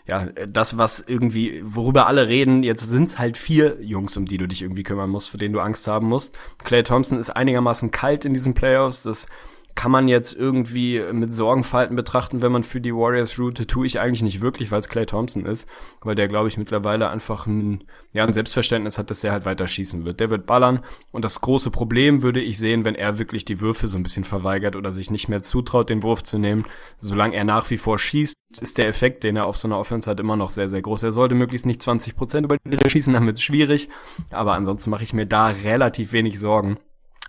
[0.09, 4.48] ja, das, was irgendwie, worüber alle reden, jetzt sind's halt vier Jungs, um die du
[4.48, 6.36] dich irgendwie kümmern musst, für denen du Angst haben musst.
[6.64, 9.26] Clay Thompson ist einigermaßen kalt in diesen Playoffs, das
[9.74, 14.00] kann man jetzt irgendwie mit Sorgenfalten betrachten, wenn man für die Warriors route, tue ich
[14.00, 15.68] eigentlich nicht wirklich, weil es Clay Thompson ist,
[16.00, 19.68] weil der, glaube ich, mittlerweile einfach ein, ja, ein Selbstverständnis hat, dass er halt weiter
[19.68, 20.18] schießen wird.
[20.18, 20.80] Der wird ballern
[21.12, 24.24] und das große Problem würde ich sehen, wenn er wirklich die Würfe so ein bisschen
[24.24, 26.64] verweigert oder sich nicht mehr zutraut, den Wurf zu nehmen.
[26.98, 30.11] Solange er nach wie vor schießt, ist der Effekt, den er auf so einer Offense
[30.11, 31.03] hat, immer noch sehr, sehr groß.
[31.03, 33.88] Er sollte möglichst nicht 20% über die schießen, dann wird es schwierig,
[34.30, 36.78] aber ansonsten mache ich mir da relativ wenig Sorgen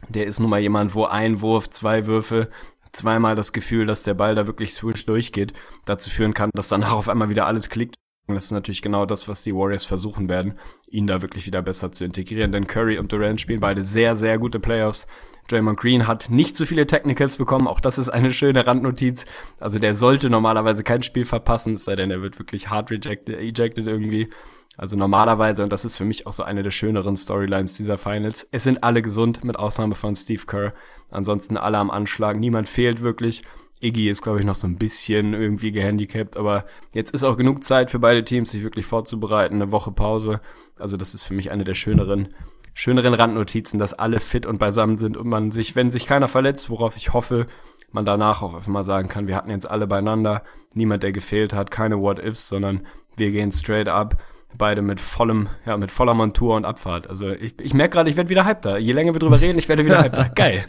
[0.08, 2.50] der ist nun mal jemand, wo ein Wurf, zwei Würfe,
[2.92, 5.54] zweimal das Gefühl, dass der Ball da wirklich switch durchgeht,
[5.86, 7.96] dazu führen kann, dass danach auf einmal wieder alles klickt.
[8.36, 10.58] Das ist natürlich genau das, was die Warriors versuchen werden,
[10.90, 12.52] ihn da wirklich wieder besser zu integrieren.
[12.52, 15.08] Denn Curry und Durant spielen beide sehr, sehr gute Playoffs.
[15.50, 19.26] Draymond Green hat nicht so viele Technicals bekommen, auch das ist eine schöne Randnotiz.
[19.60, 23.38] Also der sollte normalerweise kein Spiel verpassen, es sei denn, er wird wirklich hard rejected,
[23.38, 24.30] ejected irgendwie.
[24.78, 28.48] Also normalerweise, und das ist für mich auch so eine der schöneren Storylines dieser Finals,
[28.52, 30.74] es sind alle gesund, mit Ausnahme von Steve Kerr.
[31.12, 33.44] Ansonsten alle am Anschlag, niemand fehlt wirklich.
[33.82, 37.64] Iggy ist, glaube ich, noch so ein bisschen irgendwie gehandicapt, aber jetzt ist auch genug
[37.64, 40.42] Zeit für beide Teams, sich wirklich vorzubereiten, eine Woche Pause.
[40.78, 42.30] Also das ist für mich eine der schöneren,
[42.74, 46.70] schöneren Randnotizen, dass alle fit und beisammen sind und man sich, wenn sich keiner verletzt,
[46.70, 47.48] worauf ich hoffe,
[47.92, 51.54] man danach auch einfach mal sagen kann, wir hatten jetzt alle beieinander, niemand, der gefehlt
[51.54, 54.22] hat, keine What-Ifs, sondern wir gehen straight up
[54.58, 57.08] beide mit vollem, ja, mit voller Montur und Abfahrt.
[57.08, 58.78] Also ich, ich merke gerade, ich werde wieder hypter.
[58.78, 60.30] Je länger wir drüber reden, ich werde wieder hypter.
[60.36, 60.66] Geil.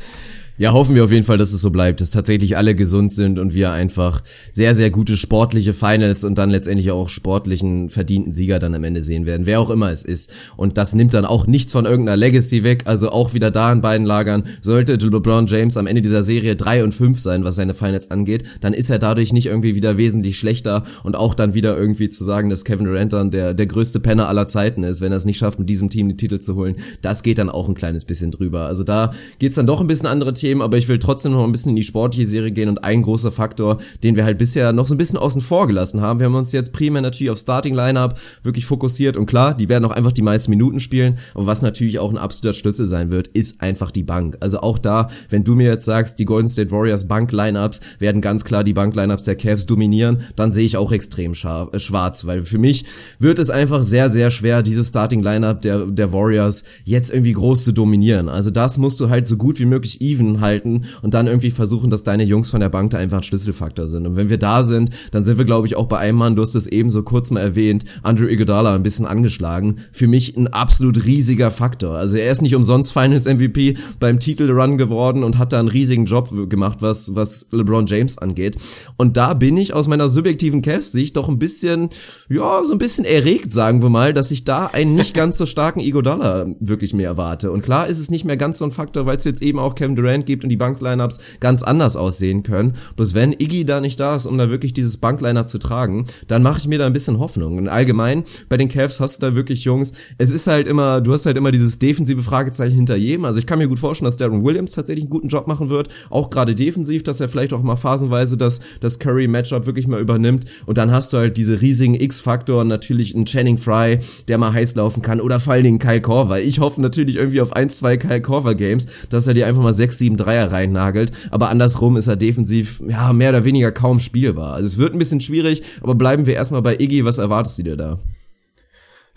[0.60, 3.38] Ja, hoffen wir auf jeden Fall, dass es so bleibt, dass tatsächlich alle gesund sind
[3.38, 8.58] und wir einfach sehr, sehr gute sportliche Finals und dann letztendlich auch sportlichen verdienten Sieger
[8.58, 10.34] dann am Ende sehen werden, wer auch immer es ist.
[10.58, 13.80] Und das nimmt dann auch nichts von irgendeiner Legacy weg, also auch wieder da in
[13.80, 14.44] beiden Lagern.
[14.60, 18.44] Sollte LeBron James am Ende dieser Serie drei und fünf sein, was seine Finals angeht,
[18.60, 22.22] dann ist er dadurch nicht irgendwie wieder wesentlich schlechter und auch dann wieder irgendwie zu
[22.22, 25.24] sagen, dass Kevin Durant dann der, der größte Penner aller Zeiten ist, wenn er es
[25.24, 26.76] nicht schafft, mit diesem Team die Titel zu holen.
[27.00, 28.66] Das geht dann auch ein kleines bisschen drüber.
[28.66, 31.44] Also da geht's dann doch ein bisschen andere Themen Themen, aber ich will trotzdem noch
[31.44, 34.72] ein bisschen in die sportliche Serie gehen und ein großer Faktor, den wir halt bisher
[34.72, 36.18] noch so ein bisschen außen vor gelassen haben.
[36.18, 39.84] Wir haben uns jetzt primär natürlich auf Starting Lineup wirklich fokussiert und klar, die werden
[39.84, 43.28] auch einfach die meisten Minuten spielen, aber was natürlich auch ein absoluter Schlüssel sein wird,
[43.28, 44.38] ist einfach die Bank.
[44.40, 48.20] Also auch da, wenn du mir jetzt sagst, die Golden State Warriors Bank Lineups werden
[48.20, 51.78] ganz klar die Bank Lineups der Cavs dominieren, dann sehe ich auch extrem scharf, äh,
[51.78, 52.86] schwarz, weil für mich
[53.20, 57.62] wird es einfach sehr sehr schwer dieses Starting Lineup der der Warriors jetzt irgendwie groß
[57.62, 58.28] zu dominieren.
[58.28, 61.90] Also das musst du halt so gut wie möglich even halten und dann irgendwie versuchen,
[61.90, 64.06] dass deine Jungs von der Bank da einfach ein Schlüsselfaktor sind.
[64.06, 66.42] Und wenn wir da sind, dann sind wir, glaube ich, auch bei einem Mann, du
[66.42, 69.76] hast es eben so kurz mal erwähnt, Andrew Iguodala ein bisschen angeschlagen.
[69.92, 71.96] Für mich ein absolut riesiger Faktor.
[71.96, 76.06] Also er ist nicht umsonst Finals MVP beim Titelrun geworden und hat da einen riesigen
[76.06, 78.56] Job gemacht, was, was LeBron James angeht.
[78.96, 81.88] Und da bin ich aus meiner subjektiven Cavs-Sicht doch ein bisschen,
[82.28, 85.46] ja, so ein bisschen erregt, sagen wir mal, dass ich da einen nicht ganz so
[85.46, 87.50] starken Iguodala wirklich mehr erwarte.
[87.50, 89.74] Und klar ist es nicht mehr ganz so ein Faktor, weil es jetzt eben auch
[89.74, 92.74] Kevin Durant gibt und die Banks-Lineups ganz anders aussehen können.
[92.96, 96.42] Bloß wenn Iggy da nicht da ist, um da wirklich dieses Bank-Lineup zu tragen, dann
[96.42, 97.58] mache ich mir da ein bisschen Hoffnung.
[97.58, 101.12] Und allgemein, bei den Cavs hast du da wirklich Jungs, es ist halt immer, du
[101.12, 103.24] hast halt immer dieses defensive Fragezeichen hinter jedem.
[103.24, 105.88] Also ich kann mir gut vorstellen, dass Darren Williams tatsächlich einen guten Job machen wird,
[106.10, 110.44] auch gerade defensiv, dass er vielleicht auch mal phasenweise das, das Curry-Matchup wirklich mal übernimmt.
[110.66, 113.98] Und dann hast du halt diese riesigen X-Faktoren, natürlich einen Channing Fry,
[114.28, 116.40] der mal heiß laufen kann, oder vor allen Dingen Kyle Korver.
[116.40, 119.72] Ich hoffe natürlich irgendwie auf ein, zwei Kyle Korver Games, dass er dir einfach mal
[119.72, 124.54] sechs, sieben Dreier reinnagelt, aber andersrum ist er defensiv ja mehr oder weniger kaum spielbar.
[124.54, 127.62] Also es wird ein bisschen schwierig, aber bleiben wir erstmal bei Iggy, was erwartest du
[127.62, 127.98] dir da?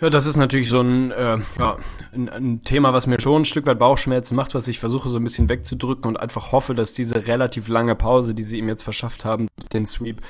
[0.01, 1.77] Ja, das ist natürlich so ein, äh, ja,
[2.11, 5.17] ein, ein Thema, was mir schon ein Stück weit Bauchschmerzen macht, was ich versuche so
[5.17, 8.83] ein bisschen wegzudrücken und einfach hoffe, dass diese relativ lange Pause, die sie ihm jetzt
[8.83, 10.21] verschafft haben, den Sweep,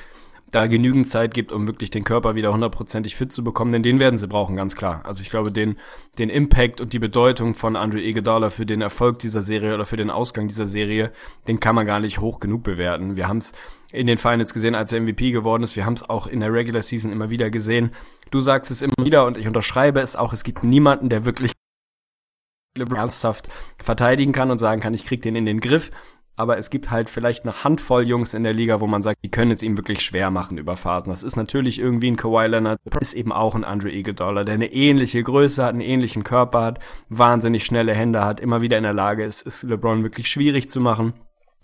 [0.54, 3.98] da genügend Zeit gibt, um wirklich den Körper wieder hundertprozentig fit zu bekommen, denn den
[3.98, 5.02] werden sie brauchen, ganz klar.
[5.04, 5.76] Also ich glaube, den,
[6.18, 9.96] den Impact und die Bedeutung von Andrew Iguodala für den Erfolg dieser Serie oder für
[9.96, 11.10] den Ausgang dieser Serie,
[11.48, 13.16] den kann man gar nicht hoch genug bewerten.
[13.16, 13.52] Wir haben es
[13.92, 15.76] in den Finals gesehen, als er MVP geworden ist.
[15.76, 17.90] Wir haben es auch in der Regular Season immer wieder gesehen.
[18.30, 20.32] Du sagst es immer wieder und ich unterschreibe es auch.
[20.32, 21.52] Es gibt niemanden, der wirklich
[22.78, 23.48] ernsthaft
[23.82, 25.90] verteidigen kann und sagen kann, ich krieg den in den Griff
[26.36, 29.30] aber es gibt halt vielleicht eine Handvoll Jungs in der Liga, wo man sagt, die
[29.30, 31.10] können es ihm wirklich schwer machen über Phasen.
[31.10, 34.72] Das ist natürlich irgendwie ein Kawhi Leonard, ist eben auch ein Andrew Iguodala, der eine
[34.72, 36.78] ähnliche Größe hat, einen ähnlichen Körper hat,
[37.08, 40.80] wahnsinnig schnelle Hände hat, immer wieder in der Lage ist, ist LeBron wirklich schwierig zu
[40.80, 41.12] machen.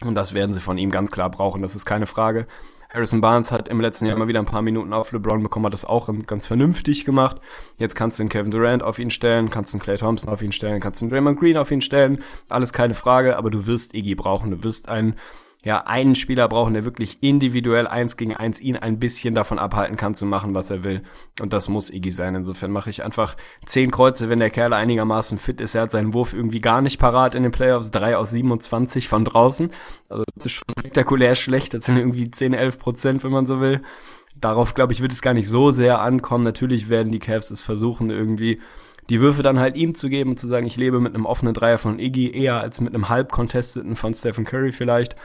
[0.05, 2.47] Und das werden sie von ihm ganz klar brauchen, das ist keine Frage.
[2.93, 5.73] Harrison Barnes hat im letzten Jahr immer wieder ein paar Minuten auf LeBron bekommen, hat
[5.73, 7.41] das auch ganz vernünftig gemacht.
[7.79, 10.43] Jetzt kannst du einen Kevin Durant auf ihn stellen, kannst du einen Clay Thompson auf
[10.43, 12.23] ihn stellen, kannst du einen Draymond Green auf ihn stellen.
[12.49, 14.51] Alles keine Frage, aber du wirst Iggy brauchen.
[14.51, 15.15] Du wirst einen
[15.63, 19.97] ja, einen Spieler brauchen, der wirklich individuell eins gegen eins ihn ein bisschen davon abhalten
[19.97, 21.03] kann zu machen, was er will.
[21.41, 22.35] Und das muss Iggy sein.
[22.35, 23.37] Insofern mache ich einfach
[23.67, 25.75] zehn Kreuze, wenn der Kerl einigermaßen fit ist.
[25.75, 27.91] Er hat seinen Wurf irgendwie gar nicht parat in den Playoffs.
[27.91, 29.71] Drei aus 27 von draußen.
[30.09, 31.75] Also das ist schon spektakulär schlecht.
[31.75, 33.83] Das sind irgendwie 10, 11 Prozent, wenn man so will.
[34.35, 36.43] Darauf, glaube ich, wird es gar nicht so sehr ankommen.
[36.45, 38.61] Natürlich werden die Cavs es versuchen, irgendwie
[39.11, 41.53] die Würfe dann halt ihm zu geben und zu sagen, ich lebe mit einem offenen
[41.53, 45.17] Dreier von Iggy eher als mit einem halb contesteten von Stephen Curry vielleicht.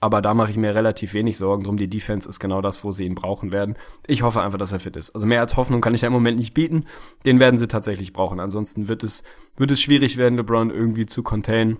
[0.00, 1.76] Aber da mache ich mir relativ wenig Sorgen drum.
[1.76, 3.76] Die Defense ist genau das, wo sie ihn brauchen werden.
[4.06, 5.10] Ich hoffe einfach, dass er fit ist.
[5.10, 6.86] Also mehr als Hoffnung kann ich da im Moment nicht bieten.
[7.24, 8.40] Den werden sie tatsächlich brauchen.
[8.40, 9.22] Ansonsten wird es,
[9.56, 11.78] wird es schwierig werden, LeBron irgendwie zu containen.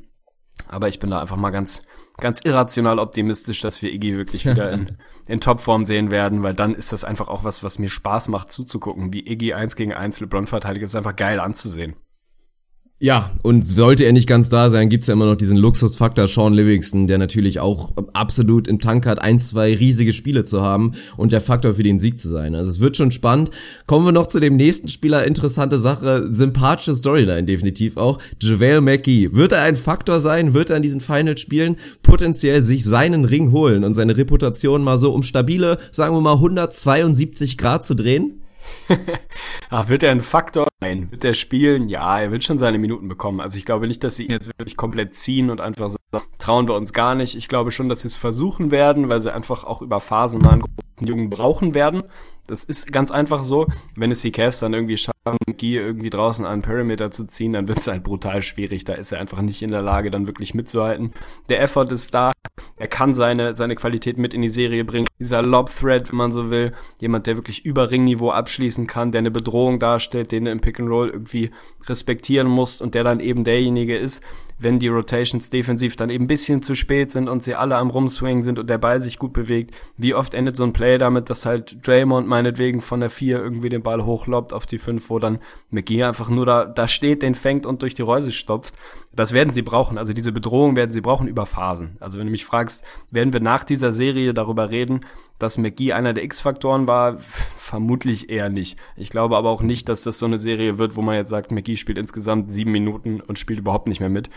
[0.68, 1.82] Aber ich bin da einfach mal ganz,
[2.18, 6.74] ganz irrational optimistisch, dass wir Iggy wirklich wieder in, in Topform sehen werden, weil dann
[6.74, 10.20] ist das einfach auch was, was mir Spaß macht zuzugucken, wie Iggy eins gegen eins
[10.20, 10.84] LeBron verteidigt.
[10.84, 11.96] Das ist einfach geil anzusehen.
[13.03, 16.55] Ja, und sollte er nicht ganz da sein, gibt's ja immer noch diesen Luxusfaktor Sean
[16.55, 21.32] Livingston, der natürlich auch absolut im Tank hat, ein, zwei riesige Spiele zu haben und
[21.32, 22.55] der Faktor für den Sieg zu sein.
[22.55, 23.50] Also es wird schon spannend.
[23.86, 25.26] Kommen wir noch zu dem nächsten Spieler.
[25.26, 28.20] Interessante Sache, sympathische Storyline definitiv auch.
[28.40, 29.30] JaVale McGee.
[29.32, 30.55] Wird er ein Faktor sein?
[30.55, 31.78] Wird er in diesen Finals spielen?
[32.05, 36.34] Potenziell sich seinen Ring holen und seine Reputation mal so um stabile, sagen wir mal
[36.34, 38.41] 172 Grad zu drehen?
[39.70, 40.68] Ach, wird er ein Faktor?
[40.81, 41.11] Nein.
[41.11, 41.89] Wird er spielen?
[41.89, 43.41] Ja, er wird schon seine Minuten bekommen.
[43.41, 45.91] Also ich glaube nicht, dass sie ihn jetzt wirklich komplett ziehen und einfach
[46.38, 47.36] trauen wir uns gar nicht.
[47.36, 50.52] Ich glaube schon, dass sie es versuchen werden, weil sie einfach auch über Phasen mal
[50.52, 52.02] einen großen Jungen brauchen werden.
[52.46, 53.66] Das ist ganz einfach so.
[53.96, 55.12] Wenn es die Cavs dann irgendwie schaffen,
[55.46, 58.84] McGee irgendwie draußen an Perimeter zu ziehen, dann wird es halt brutal schwierig.
[58.84, 61.12] Da ist er einfach nicht in der Lage, dann wirklich mitzuhalten.
[61.48, 62.32] Der Effort ist da.
[62.76, 65.06] Er kann seine, seine Qualität mit in die Serie bringen.
[65.18, 66.72] Dieser Lob-Thread, wenn man so will.
[67.00, 71.10] Jemand, der wirklich über Ringniveau abschließen kann, der eine Bedrohung darstellt, den du im Pick-and-Roll
[71.10, 71.50] irgendwie
[71.86, 74.22] respektieren musst und der dann eben derjenige ist,
[74.58, 77.90] wenn die Rotations defensiv dann eben ein bisschen zu spät sind und sie alle am
[77.90, 79.74] Rumswingen sind und der Ball sich gut bewegt.
[79.96, 83.68] Wie oft endet so ein Play damit, dass halt Draymond meinetwegen von der 4 irgendwie
[83.68, 85.38] den Ball hochlobt auf die 5, wo dann
[85.70, 88.74] McGee einfach nur da, da steht, den fängt und durch die Reuse stopft.
[89.14, 89.96] Das werden sie brauchen.
[89.96, 91.96] Also diese Bedrohung werden sie brauchen über Phasen.
[92.00, 95.07] Also wenn du mich fragst, werden wir nach dieser Serie darüber reden,
[95.38, 97.18] dass McGee einer der X-Faktoren war?
[97.57, 98.78] Vermutlich eher nicht.
[98.96, 101.53] Ich glaube aber auch nicht, dass das so eine Serie wird, wo man jetzt sagt,
[101.53, 104.30] McGee spielt insgesamt sieben Minuten und spielt überhaupt nicht mehr mit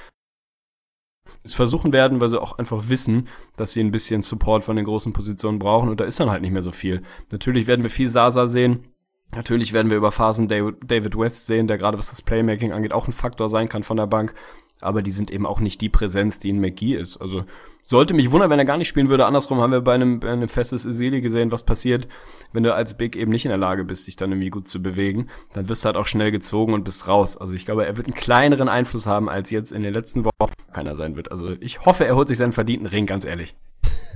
[1.43, 4.85] es versuchen werden, weil sie auch einfach wissen, dass sie ein bisschen Support von den
[4.85, 7.01] großen Positionen brauchen und da ist dann halt nicht mehr so viel.
[7.31, 8.85] Natürlich werden wir viel Sasa sehen.
[9.35, 13.07] Natürlich werden wir über Phasen David West sehen, der gerade was das Playmaking angeht auch
[13.07, 14.33] ein Faktor sein kann von der Bank
[14.85, 17.17] aber die sind eben auch nicht die Präsenz, die in McGee ist.
[17.17, 17.43] Also
[17.83, 19.25] sollte mich wundern, wenn er gar nicht spielen würde.
[19.25, 22.07] Andersrum haben wir bei einem, bei einem festes Iseli gesehen, was passiert,
[22.51, 24.81] wenn du als Big eben nicht in der Lage bist, dich dann irgendwie gut zu
[24.81, 25.27] bewegen.
[25.53, 27.37] Dann wirst du halt auch schnell gezogen und bist raus.
[27.37, 30.53] Also ich glaube, er wird einen kleineren Einfluss haben, als jetzt in den letzten Wochen
[30.73, 31.31] keiner sein wird.
[31.31, 33.55] Also ich hoffe, er holt sich seinen verdienten Ring, ganz ehrlich.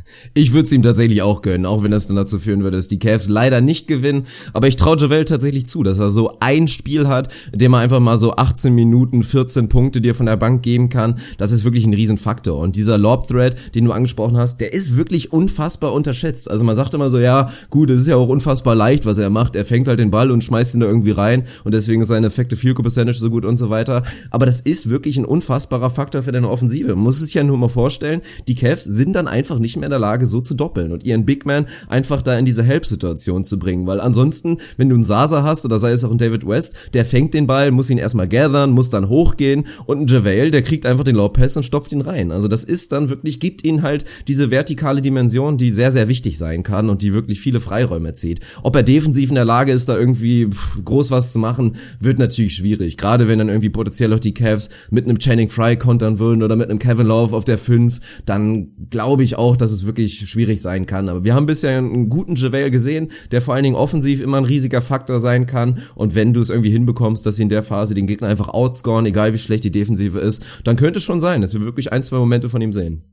[0.34, 2.88] Ich würde es ihm tatsächlich auch gönnen, auch wenn das dann dazu führen würde, dass
[2.88, 4.26] die Cavs leider nicht gewinnen.
[4.54, 7.80] Aber ich traue Javel tatsächlich zu, dass er so ein Spiel hat, in dem er
[7.80, 11.20] einfach mal so 18 Minuten, 14 Punkte dir von der Bank geben kann.
[11.38, 12.58] Das ist wirklich ein Riesenfaktor.
[12.60, 16.50] Und dieser Lob-Thread, den du angesprochen hast, der ist wirklich unfassbar unterschätzt.
[16.50, 19.30] Also man sagt immer so, ja, gut, es ist ja auch unfassbar leicht, was er
[19.30, 19.56] macht.
[19.56, 22.28] Er fängt halt den Ball und schmeißt ihn da irgendwie rein und deswegen ist seine
[22.28, 24.04] Effective Field Percentage so gut und so weiter.
[24.32, 26.90] Aber das ist wirklich ein unfassbarer Faktor für deine Offensive.
[26.96, 29.89] Man muss es sich ja nur mal vorstellen, die Cavs sind dann einfach nicht mehr
[29.90, 33.44] in der Lage, so zu doppeln und ihren Big Man einfach da in diese Help-Situation
[33.44, 36.48] zu bringen, weil ansonsten, wenn du einen Sasa hast oder sei es auch ein David
[36.48, 40.52] West, der fängt den Ball, muss ihn erstmal gathern, muss dann hochgehen und ein JaVale,
[40.52, 42.32] der kriegt einfach den Pass und stopft ihn rein.
[42.32, 46.38] Also das ist dann wirklich, gibt ihnen halt diese vertikale Dimension, die sehr, sehr wichtig
[46.38, 48.40] sein kann und die wirklich viele Freiräume zieht.
[48.64, 50.50] Ob er defensiv in der Lage ist, da irgendwie
[50.84, 52.98] groß was zu machen, wird natürlich schwierig.
[52.98, 56.56] Gerade wenn dann irgendwie potenziell auch die Cavs mit einem Channing Fry kontern würden oder
[56.56, 60.62] mit einem Kevin Love auf der 5, dann glaube ich auch, dass es wirklich schwierig
[60.62, 61.10] sein kann.
[61.10, 64.46] Aber wir haben bisher einen guten JaVale gesehen, der vor allen Dingen offensiv immer ein
[64.46, 65.80] riesiger Faktor sein kann.
[65.96, 69.06] Und wenn du es irgendwie hinbekommst, dass sie in der Phase den Gegner einfach outscoren,
[69.06, 72.04] egal wie schlecht die Defensive ist, dann könnte es schon sein, dass wir wirklich ein,
[72.04, 73.04] zwei Momente von ihm sehen.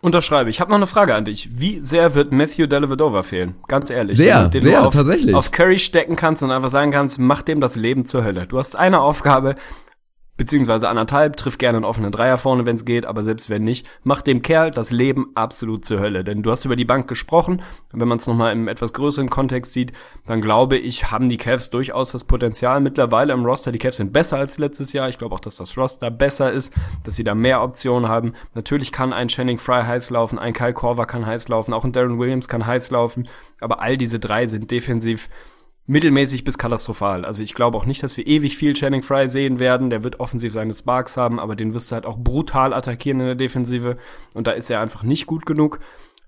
[0.00, 0.48] Unterschreibe.
[0.48, 1.48] Ich habe noch eine Frage an dich.
[1.58, 3.56] Wie sehr wird Matthew Dellavedova fehlen?
[3.66, 4.16] Ganz ehrlich.
[4.16, 5.34] Sehr, sehr, auf, tatsächlich.
[5.34, 8.46] Auf Curry stecken kannst und einfach sagen kannst, mach dem das Leben zur Hölle.
[8.46, 9.56] Du hast eine Aufgabe,
[10.38, 13.86] beziehungsweise anderthalb, trifft gerne einen offenen Dreier vorne, wenn es geht, aber selbst wenn nicht,
[14.04, 16.24] macht dem Kerl das Leben absolut zur Hölle.
[16.24, 17.60] Denn du hast über die Bank gesprochen,
[17.92, 19.92] wenn man es nochmal im etwas größeren Kontext sieht,
[20.26, 23.72] dann glaube ich, haben die Cavs durchaus das Potenzial mittlerweile im Roster.
[23.72, 25.08] Die Cavs sind besser als letztes Jahr.
[25.08, 26.72] Ich glaube auch, dass das Roster besser ist,
[27.04, 28.32] dass sie da mehr Optionen haben.
[28.54, 31.92] Natürlich kann ein Channing Fry heiß laufen, ein Kyle Korver kann heiß laufen, auch ein
[31.92, 33.28] Darren Williams kann heiß laufen,
[33.60, 35.28] aber all diese drei sind defensiv
[35.88, 37.24] mittelmäßig bis katastrophal.
[37.24, 39.88] Also ich glaube auch nicht, dass wir ewig viel Channing Fry sehen werden.
[39.88, 43.26] Der wird offensiv seine Sparks haben, aber den wirst du halt auch brutal attackieren in
[43.26, 43.96] der Defensive.
[44.34, 45.80] Und da ist er einfach nicht gut genug.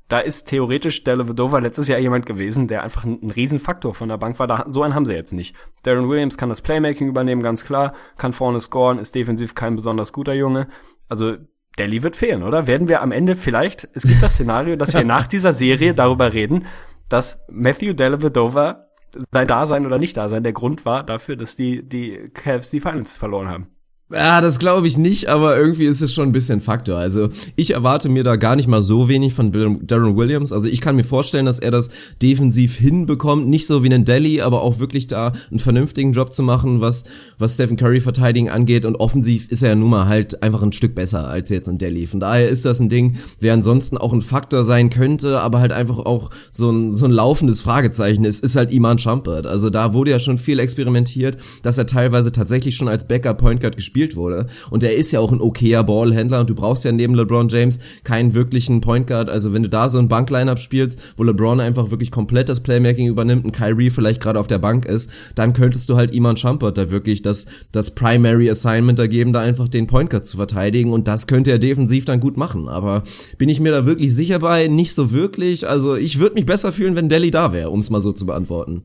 [0.08, 4.08] Da ist theoretisch der Levedova letztes Jahr jemand gewesen, der einfach ein, ein Riesenfaktor von
[4.08, 4.46] der Bank war.
[4.46, 5.54] Da, so einen haben sie jetzt nicht.
[5.82, 7.92] Darren Williams kann das Playmaking übernehmen, ganz klar.
[8.16, 10.68] Kann vorne scoren, ist defensiv kein besonders guter Junge.
[11.08, 11.36] Also
[11.78, 12.66] Delhi wird fehlen, oder?
[12.66, 16.32] Werden wir am Ende vielleicht, es gibt das Szenario, dass wir nach dieser Serie darüber
[16.32, 16.64] reden,
[17.10, 18.86] dass Matthew Dellavedova
[19.32, 23.48] sein Dasein oder Nicht-Dasein der Grund war dafür, dass die, die Cavs die Finals verloren
[23.48, 23.68] haben.
[24.12, 26.98] Ja, das glaube ich nicht, aber irgendwie ist es schon ein bisschen Faktor.
[26.98, 29.52] Also ich erwarte mir da gar nicht mal so wenig von
[29.86, 30.52] Darren Williams.
[30.52, 31.90] Also ich kann mir vorstellen, dass er das
[32.20, 36.42] defensiv hinbekommt, nicht so wie einen Delhi, aber auch wirklich da einen vernünftigen Job zu
[36.42, 37.04] machen, was
[37.38, 38.84] was Stephen Curry Verteidigen angeht.
[38.84, 41.78] Und offensiv ist er ja nun mal halt einfach ein Stück besser als jetzt ein
[41.78, 42.08] Delhi.
[42.08, 45.70] Von daher ist das ein Ding, wer ansonsten auch ein Faktor sein könnte, aber halt
[45.70, 49.46] einfach auch so ein so ein laufendes Fragezeichen ist, ist halt Iman Shumpert.
[49.46, 53.60] Also da wurde ja schon viel experimentiert, dass er teilweise tatsächlich schon als Backup Point
[53.60, 54.46] Guard gespielt gespielt wurde.
[54.70, 57.78] Und er ist ja auch ein okayer Ballhändler und du brauchst ja neben LeBron James
[58.04, 59.28] keinen wirklichen Point Guard.
[59.28, 63.08] Also wenn du da so ein Banklineup spielst, wo LeBron einfach wirklich komplett das Playmaking
[63.08, 66.78] übernimmt und Kyrie vielleicht gerade auf der Bank ist, dann könntest du halt Iman Shumpert
[66.78, 70.92] da wirklich das, das Primary Assignment da geben, da einfach den Point Guard zu verteidigen
[70.92, 72.68] und das könnte er defensiv dann gut machen.
[72.68, 73.02] Aber
[73.38, 74.68] bin ich mir da wirklich sicher bei?
[74.68, 75.68] Nicht so wirklich.
[75.68, 78.26] Also ich würde mich besser fühlen, wenn Delhi da wäre, um es mal so zu
[78.26, 78.82] beantworten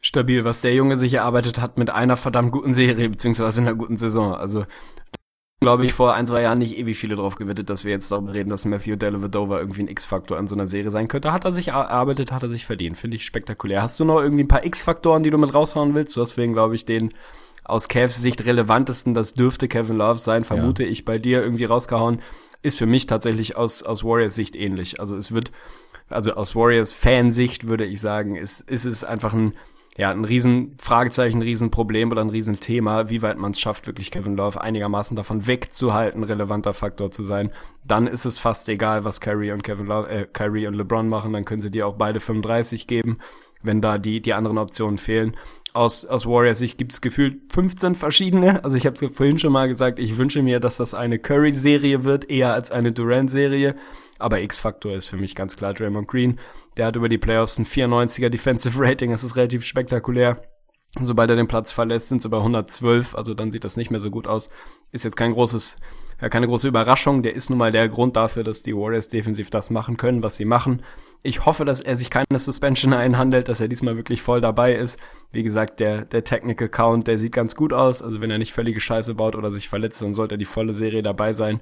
[0.00, 3.76] stabil, was der Junge sich erarbeitet hat mit einer verdammt guten Serie, beziehungsweise in einer
[3.76, 4.34] guten Saison.
[4.34, 4.64] Also
[5.60, 8.32] glaube ich, vor ein, zwei Jahren nicht ewig viele drauf gewettet, dass wir jetzt darüber
[8.32, 11.32] reden, dass Matthew Dellavedova irgendwie ein X-Faktor an so einer Serie sein könnte.
[11.32, 12.96] Hat er sich erarbeitet, hat er sich verdient.
[12.96, 13.82] Finde ich spektakulär.
[13.82, 16.16] Hast du noch irgendwie ein paar X-Faktoren, die du mit raushauen willst?
[16.16, 17.12] Du hast wegen, glaube ich, den
[17.64, 20.90] aus Cavs Sicht relevantesten, das dürfte Kevin Love sein, vermute ja.
[20.90, 22.22] ich bei dir irgendwie rausgehauen,
[22.62, 25.00] ist für mich tatsächlich aus, aus Warriors Sicht ähnlich.
[25.00, 25.50] Also es wird,
[26.08, 29.54] also aus Warriors Fansicht würde ich sagen, ist, ist es einfach ein
[29.98, 33.58] ja, ein riesen Fragezeichen, ein riesen Problem oder ein riesen Thema, wie weit man es
[33.58, 37.50] schafft, wirklich Kevin Love einigermaßen davon wegzuhalten, relevanter Faktor zu sein.
[37.84, 41.32] Dann ist es fast egal, was Kyrie und Kevin Love, äh, Kyrie und LeBron machen,
[41.32, 43.18] dann können sie dir auch beide 35 geben,
[43.60, 45.36] wenn da die, die anderen Optionen fehlen.
[45.74, 48.62] Aus, aus Warriors Sicht gibt es gefühlt 15 verschiedene.
[48.62, 52.04] Also ich habe es vorhin schon mal gesagt, ich wünsche mir, dass das eine Curry-Serie
[52.04, 53.74] wird, eher als eine Durant-Serie.
[54.18, 56.38] Aber X-Faktor ist für mich ganz klar Draymond Green.
[56.76, 60.40] Der hat über die Playoffs ein 94er Defensive Rating, das ist relativ spektakulär.
[61.00, 64.00] Sobald er den Platz verlässt, sind sie bei 112, also dann sieht das nicht mehr
[64.00, 64.48] so gut aus.
[64.90, 65.76] Ist jetzt kein großes,
[66.20, 67.22] ja, keine große Überraschung.
[67.22, 70.36] Der ist nun mal der Grund dafür, dass die Warriors defensiv das machen können, was
[70.36, 70.82] sie machen.
[71.22, 74.98] Ich hoffe, dass er sich keine Suspension einhandelt, dass er diesmal wirklich voll dabei ist.
[75.30, 78.02] Wie gesagt, der, der Technical Count, der sieht ganz gut aus.
[78.02, 80.72] Also wenn er nicht völlige Scheiße baut oder sich verletzt, dann sollte er die volle
[80.72, 81.60] Serie dabei sein.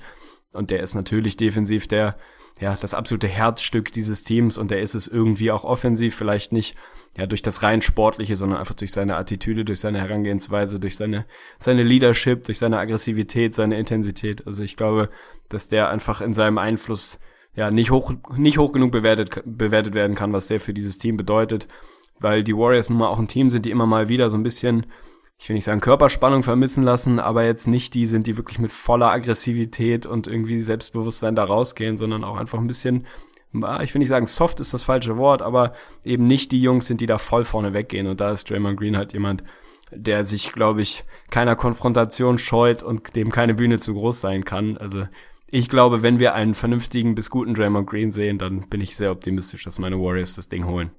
[0.52, 2.16] Und der ist natürlich defensiv der,
[2.60, 6.74] ja, das absolute Herzstück dieses Teams und der ist es irgendwie auch offensiv, vielleicht nicht
[7.16, 11.26] ja durch das rein sportliche, sondern einfach durch seine Attitüde, durch seine Herangehensweise, durch seine
[11.58, 14.46] seine Leadership, durch seine Aggressivität, seine Intensität.
[14.46, 15.10] Also ich glaube,
[15.48, 17.18] dass der einfach in seinem Einfluss
[17.54, 21.18] ja nicht hoch nicht hoch genug bewertet bewertet werden kann, was der für dieses Team
[21.18, 21.68] bedeutet,
[22.20, 24.42] weil die Warriors nun mal auch ein Team sind, die immer mal wieder so ein
[24.42, 24.86] bisschen
[25.38, 28.72] ich will nicht sagen Körperspannung vermissen lassen, aber jetzt nicht die sind, die wirklich mit
[28.72, 33.06] voller Aggressivität und irgendwie Selbstbewusstsein da rausgehen, sondern auch einfach ein bisschen,
[33.82, 35.72] ich will nicht sagen soft ist das falsche Wort, aber
[36.04, 38.06] eben nicht die Jungs sind, die da voll vorne weggehen.
[38.06, 39.44] Und da ist Draymond Green halt jemand,
[39.92, 44.76] der sich, glaube ich, keiner Konfrontation scheut und dem keine Bühne zu groß sein kann.
[44.78, 45.06] Also
[45.48, 49.12] ich glaube, wenn wir einen vernünftigen bis guten Draymond Green sehen, dann bin ich sehr
[49.12, 50.90] optimistisch, dass meine Warriors das Ding holen.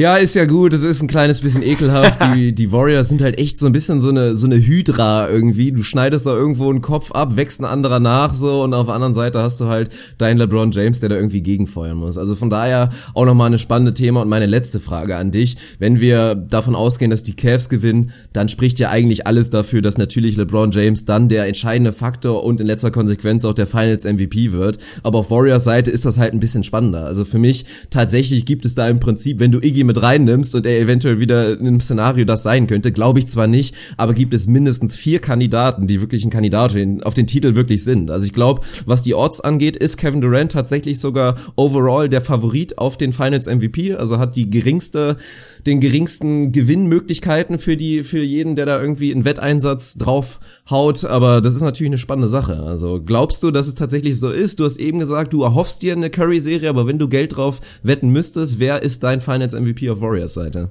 [0.00, 0.72] Ja, ist ja gut.
[0.74, 2.20] Es ist ein kleines bisschen ekelhaft.
[2.36, 5.72] Die, die Warriors sind halt echt so ein bisschen so eine, so eine Hydra irgendwie.
[5.72, 8.94] Du schneidest da irgendwo einen Kopf ab, wächst ein anderer nach so und auf der
[8.94, 12.16] anderen Seite hast du halt deinen LeBron James, der da irgendwie gegenfeuern muss.
[12.16, 15.56] Also von daher auch nochmal eine spannende Thema und meine letzte Frage an dich.
[15.80, 19.98] Wenn wir davon ausgehen, dass die Cavs gewinnen, dann spricht ja eigentlich alles dafür, dass
[19.98, 24.52] natürlich LeBron James dann der entscheidende Faktor und in letzter Konsequenz auch der Finals MVP
[24.52, 24.78] wird.
[25.02, 27.04] Aber auf Warriors Seite ist das halt ein bisschen spannender.
[27.04, 30.64] Also für mich tatsächlich gibt es da im Prinzip, wenn du Iggy mit reinnimmst und
[30.64, 34.32] er eventuell wieder in einem Szenario das sein könnte, glaube ich zwar nicht, aber gibt
[34.32, 38.10] es mindestens vier Kandidaten, die wirklich ein Kandidat auf den Titel wirklich sind.
[38.10, 42.78] Also ich glaube, was die Odds angeht, ist Kevin Durant tatsächlich sogar overall der Favorit
[42.78, 45.16] auf den Finals MVP, also hat die geringste,
[45.66, 50.38] den geringsten Gewinnmöglichkeiten für die, für jeden, der da irgendwie einen Wetteinsatz drauf
[50.70, 52.62] haut, aber das ist natürlich eine spannende Sache.
[52.62, 54.60] Also glaubst du, dass es tatsächlich so ist?
[54.60, 58.10] Du hast eben gesagt, du erhoffst dir eine Curry-Serie, aber wenn du Geld drauf wetten
[58.10, 60.70] müsstest, wer ist dein Finals MVP auf Warriors Seite?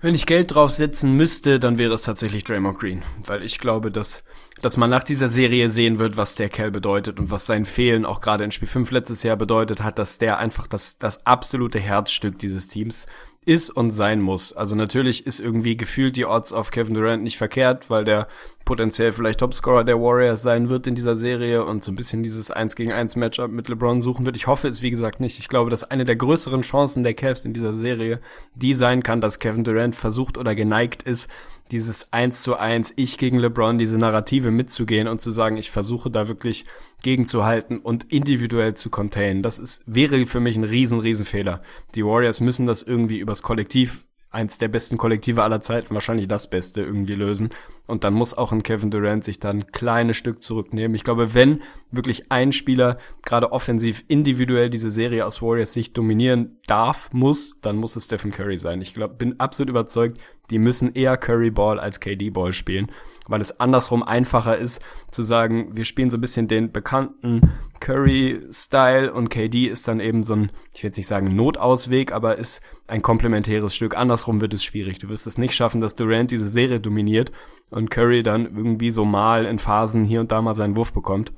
[0.00, 3.90] Wenn ich Geld drauf setzen müsste, dann wäre es tatsächlich Draymond Green, weil ich glaube,
[3.90, 4.22] dass,
[4.62, 8.06] dass man nach dieser Serie sehen wird, was der Kerl bedeutet und was sein Fehlen
[8.06, 11.80] auch gerade in Spiel 5 letztes Jahr bedeutet hat, dass der einfach das, das absolute
[11.80, 13.08] Herzstück dieses Teams
[13.48, 14.52] ist und sein muss.
[14.52, 18.28] Also natürlich ist irgendwie gefühlt die Odds auf Kevin Durant nicht verkehrt, weil der
[18.66, 22.50] potenziell vielleicht Topscorer der Warriors sein wird in dieser Serie und so ein bisschen dieses
[22.50, 24.36] 1 gegen 1 Matchup mit LeBron suchen wird.
[24.36, 25.38] Ich hoffe es wie gesagt nicht.
[25.38, 28.20] Ich glaube, dass eine der größeren Chancen der Cavs in dieser Serie
[28.54, 31.30] die sein kann, dass Kevin Durant versucht oder geneigt ist,
[31.70, 36.10] dieses 1 zu 1 ich gegen LeBron, diese Narrative mitzugehen und zu sagen, ich versuche
[36.10, 36.66] da wirklich
[37.02, 39.42] gegenzuhalten und individuell zu containen.
[39.42, 41.62] Das ist, wäre für mich ein riesen, riesen Fehler.
[41.94, 46.50] Die Warriors müssen das irgendwie übers Kollektiv eins der besten Kollektive aller Zeiten, wahrscheinlich das
[46.50, 47.48] Beste irgendwie lösen.
[47.86, 50.94] Und dann muss auch ein Kevin Durant sich dann ein kleines Stück zurücknehmen.
[50.94, 56.58] Ich glaube, wenn wirklich ein Spieler gerade offensiv individuell diese Serie aus Warriors Sicht dominieren
[56.66, 58.82] darf, muss, dann muss es Stephen Curry sein.
[58.82, 60.18] Ich glaube, bin absolut überzeugt,
[60.50, 62.90] die müssen eher Curry Ball als KD Ball spielen
[63.28, 69.12] weil es andersrum einfacher ist zu sagen, wir spielen so ein bisschen den bekannten Curry-Style
[69.12, 72.60] und KD ist dann eben so ein, ich will jetzt nicht sagen Notausweg, aber ist
[72.88, 73.96] ein komplementäres Stück.
[73.96, 74.98] Andersrum wird es schwierig.
[74.98, 77.30] Du wirst es nicht schaffen, dass Durant diese Serie dominiert
[77.70, 81.32] und Curry dann irgendwie so mal in Phasen hier und da mal seinen Wurf bekommt.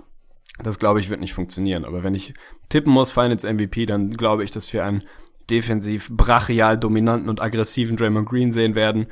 [0.63, 1.85] Das glaube ich wird nicht funktionieren.
[1.85, 2.35] Aber wenn ich
[2.69, 5.05] tippen muss, Finals MVP, dann glaube ich, dass wir einen
[5.51, 9.07] defensiv brachial dominanten und aggressiven Draymond Green sehen werden,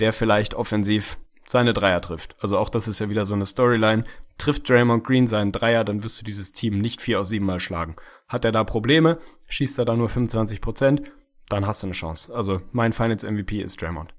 [0.00, 1.18] der vielleicht offensiv
[1.48, 2.36] seine Dreier trifft.
[2.40, 4.04] Also auch das ist ja wieder so eine Storyline.
[4.38, 7.60] Trifft Draymond Green seinen Dreier, dann wirst du dieses Team nicht vier aus sieben Mal
[7.60, 7.96] schlagen.
[8.28, 9.18] Hat er da Probleme,
[9.48, 11.02] schießt er da nur 25 Prozent,
[11.48, 12.34] dann hast du eine Chance.
[12.34, 14.15] Also mein Finals MVP ist Draymond.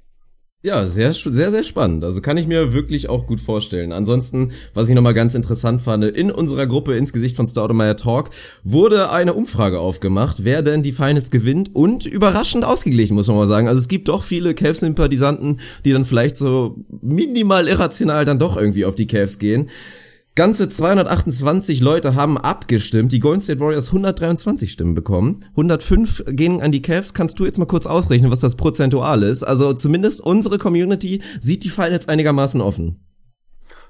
[0.63, 2.03] Ja, sehr, sehr, sehr spannend.
[2.03, 3.91] Also kann ich mir wirklich auch gut vorstellen.
[3.91, 8.31] Ansonsten, was ich nochmal ganz interessant fand, in unserer Gruppe ins Gesicht von Staudemeyer Talk
[8.63, 13.45] wurde eine Umfrage aufgemacht, wer denn die Finals gewinnt und überraschend ausgeglichen, muss man mal
[13.45, 13.67] sagen.
[13.67, 18.85] Also es gibt doch viele Cavs-Sympathisanten, die dann vielleicht so minimal irrational dann doch irgendwie
[18.85, 19.69] auf die Cavs gehen.
[20.37, 23.11] Ganze 228 Leute haben abgestimmt.
[23.11, 25.39] Die Golden State Warriors 123 Stimmen bekommen.
[25.53, 27.15] 105 gehen an die Cavs.
[27.15, 29.41] Kannst du jetzt mal kurz ausrechnen, was das prozentual ist?
[29.41, 33.06] Also zumindest unsere Community sieht die Finals einigermaßen offen.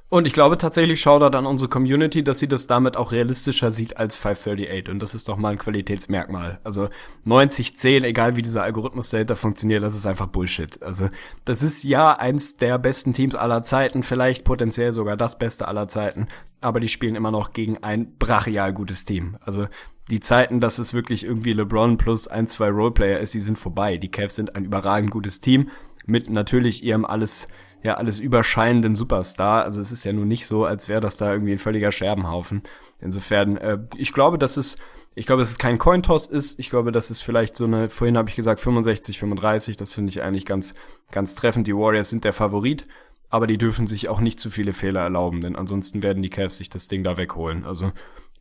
[0.09, 3.97] Und ich glaube tatsächlich, Shoutout an unsere Community, dass sie das damit auch realistischer sieht
[3.97, 4.89] als 538.
[4.89, 6.61] Und das ist doch mal ein Qualitätsmerkmal.
[6.63, 6.87] Also
[7.25, 10.81] 90-10, egal wie dieser Algorithmus dahinter funktioniert, das ist einfach Bullshit.
[10.81, 11.09] Also
[11.43, 15.89] das ist ja eins der besten Teams aller Zeiten, vielleicht potenziell sogar das beste aller
[15.89, 16.27] Zeiten.
[16.61, 19.35] Aber die spielen immer noch gegen ein brachial gutes Team.
[19.41, 19.67] Also
[20.09, 23.97] die Zeiten, dass es wirklich irgendwie LeBron plus ein, zwei Roleplayer ist, die sind vorbei.
[23.97, 25.69] Die Cavs sind ein überragend gutes Team
[26.05, 27.49] mit natürlich ihrem alles
[27.83, 29.63] ja alles überscheinenden Superstar.
[29.63, 32.63] Also es ist ja nun nicht so, als wäre das da irgendwie ein völliger Scherbenhaufen.
[32.99, 34.77] Insofern, äh, ich glaube, dass es,
[35.15, 36.59] ich glaube, dass es kein Cointoss ist.
[36.59, 39.77] Ich glaube, dass es vielleicht so eine, vorhin habe ich gesagt 65, 35.
[39.77, 40.73] Das finde ich eigentlich ganz,
[41.11, 41.67] ganz treffend.
[41.67, 42.85] Die Warriors sind der Favorit.
[43.29, 46.57] Aber die dürfen sich auch nicht zu viele Fehler erlauben, denn ansonsten werden die Cavs
[46.57, 47.65] sich das Ding da wegholen.
[47.65, 47.91] Also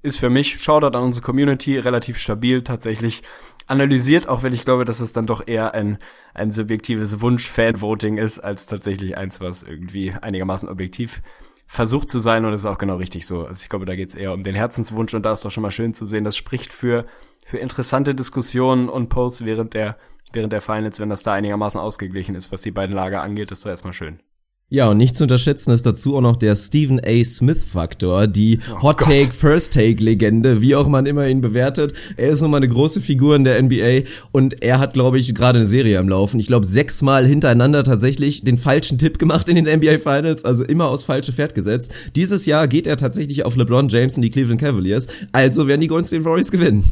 [0.03, 3.25] ist für mich, Shoutout an unsere Community, relativ stabil tatsächlich
[3.67, 5.99] analysiert, auch wenn ich glaube, dass es dann doch eher ein,
[6.35, 11.23] ein subjektives Wunsch-Fan-Voting ist, als tatsächlich eins, was irgendwie einigermaßen objektiv
[11.67, 13.45] versucht zu sein und das ist auch genau richtig so.
[13.45, 15.63] Also ich glaube, da geht es eher um den Herzenswunsch und da ist doch schon
[15.63, 16.23] mal schön zu sehen.
[16.23, 17.07] Das spricht für,
[17.45, 19.99] für interessante Diskussionen und Posts während der,
[20.33, 23.65] während der Finals, wenn das da einigermaßen ausgeglichen ist, was die beiden Lager angeht, ist
[23.65, 24.21] doch erstmal schön.
[24.69, 27.23] Ja, und nicht zu unterschätzen ist dazu auch noch der Stephen A.
[27.23, 29.07] Smith-Faktor, die oh Hot Gott.
[29.07, 31.93] Take, First Take-Legende, wie auch man immer ihn bewertet.
[32.17, 35.37] Er ist nun mal eine große Figur in der NBA und er hat, glaube ich,
[35.37, 36.41] gerade eine Serie am Laufen.
[36.41, 40.89] Ich glaube, sechsmal hintereinander tatsächlich den falschen Tipp gemacht in den NBA Finals, also immer
[40.89, 41.95] aufs falsche Pferd gesetzt.
[42.17, 45.87] Dieses Jahr geht er tatsächlich auf LeBron James und die Cleveland Cavaliers, also werden die
[45.87, 46.83] Golden State Warriors gewinnen.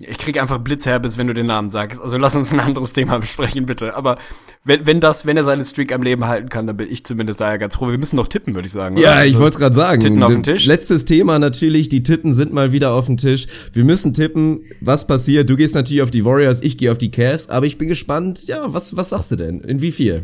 [0.00, 2.00] Ich krieg einfach Blitzherbes, wenn du den Namen sagst.
[2.00, 3.96] Also lass uns ein anderes Thema besprechen, bitte.
[3.96, 4.16] Aber
[4.64, 7.40] wenn, wenn das, wenn er seine Streak am Leben halten kann, dann bin ich zumindest
[7.40, 7.88] daher ganz froh.
[7.90, 8.96] Wir müssen noch tippen, würde ich sagen.
[8.96, 9.26] Ja, oder?
[9.26, 10.00] ich also, wollte es gerade sagen.
[10.00, 10.66] Titten auf den Tisch.
[10.66, 13.46] Letztes Thema natürlich, die Titten sind mal wieder auf dem Tisch.
[13.72, 15.50] Wir müssen tippen, was passiert.
[15.50, 18.46] Du gehst natürlich auf die Warriors, ich gehe auf die Cavs, aber ich bin gespannt,
[18.46, 19.60] ja, was, was sagst du denn?
[19.62, 20.22] In wie viel?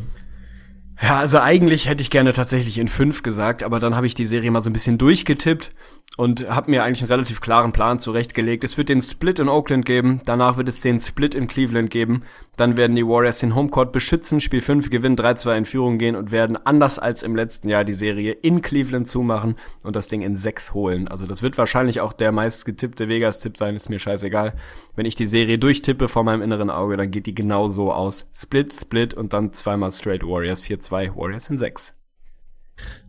[1.02, 4.26] Ja, also eigentlich hätte ich gerne tatsächlich in fünf gesagt, aber dann habe ich die
[4.26, 5.70] Serie mal so ein bisschen durchgetippt
[6.16, 8.62] und habe mir eigentlich einen relativ klaren Plan zurechtgelegt.
[8.62, 12.22] Es wird den Split in Oakland geben, danach wird es den Split in Cleveland geben,
[12.56, 16.30] dann werden die Warriors den Homecourt beschützen, Spiel 5 gewinnen, 3-2 in Führung gehen und
[16.30, 20.36] werden anders als im letzten Jahr die Serie in Cleveland zumachen und das Ding in
[20.36, 21.08] 6 holen.
[21.08, 24.54] Also das wird wahrscheinlich auch der meist getippte Vegas-Tipp sein, ist mir scheißegal.
[24.94, 28.30] Wenn ich die Serie durchtippe vor meinem inneren Auge, dann geht die genau so aus.
[28.34, 31.94] Split, Split und dann zweimal Straight Warriors 4-2, Warriors in 6.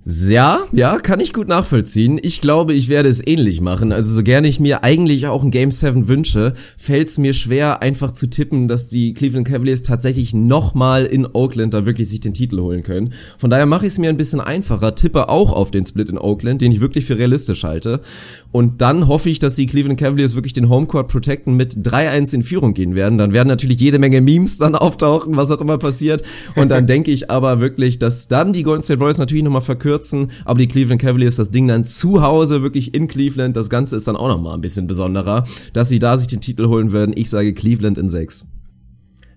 [0.07, 2.19] Ja, ja, kann ich gut nachvollziehen.
[2.21, 3.91] Ich glaube, ich werde es ähnlich machen.
[3.91, 7.81] Also so gerne ich mir eigentlich auch ein Game 7 wünsche, fällt es mir schwer,
[7.81, 12.35] einfach zu tippen, dass die Cleveland Cavaliers tatsächlich nochmal in Oakland da wirklich sich den
[12.35, 13.13] Titel holen können.
[13.39, 16.19] Von daher mache ich es mir ein bisschen einfacher, tippe auch auf den Split in
[16.19, 17.99] Oakland, den ich wirklich für realistisch halte.
[18.51, 22.43] Und dann hoffe ich, dass die Cleveland Cavaliers wirklich den Homecourt protecten mit 3-1 in
[22.43, 23.17] Führung gehen werden.
[23.17, 26.21] Dann werden natürlich jede Menge Memes dann auftauchen, was auch immer passiert.
[26.55, 29.94] Und dann denke ich aber wirklich, dass dann die Golden State Royals natürlich nochmal verkürzen
[29.95, 33.95] kürzen, aber die Cleveland Cavaliers das Ding dann zu Hause, wirklich in Cleveland, das Ganze
[33.95, 37.13] ist dann auch nochmal ein bisschen besonderer, dass sie da sich den Titel holen würden.
[37.15, 38.45] Ich sage Cleveland in 6.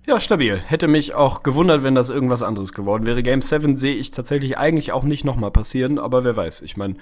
[0.06, 0.56] Ja, stabil.
[0.56, 3.22] Hätte mich auch gewundert, wenn das irgendwas anderes geworden wäre.
[3.22, 6.62] Game 7 sehe ich tatsächlich eigentlich auch nicht nochmal passieren, aber wer weiß.
[6.62, 6.96] Ich meine,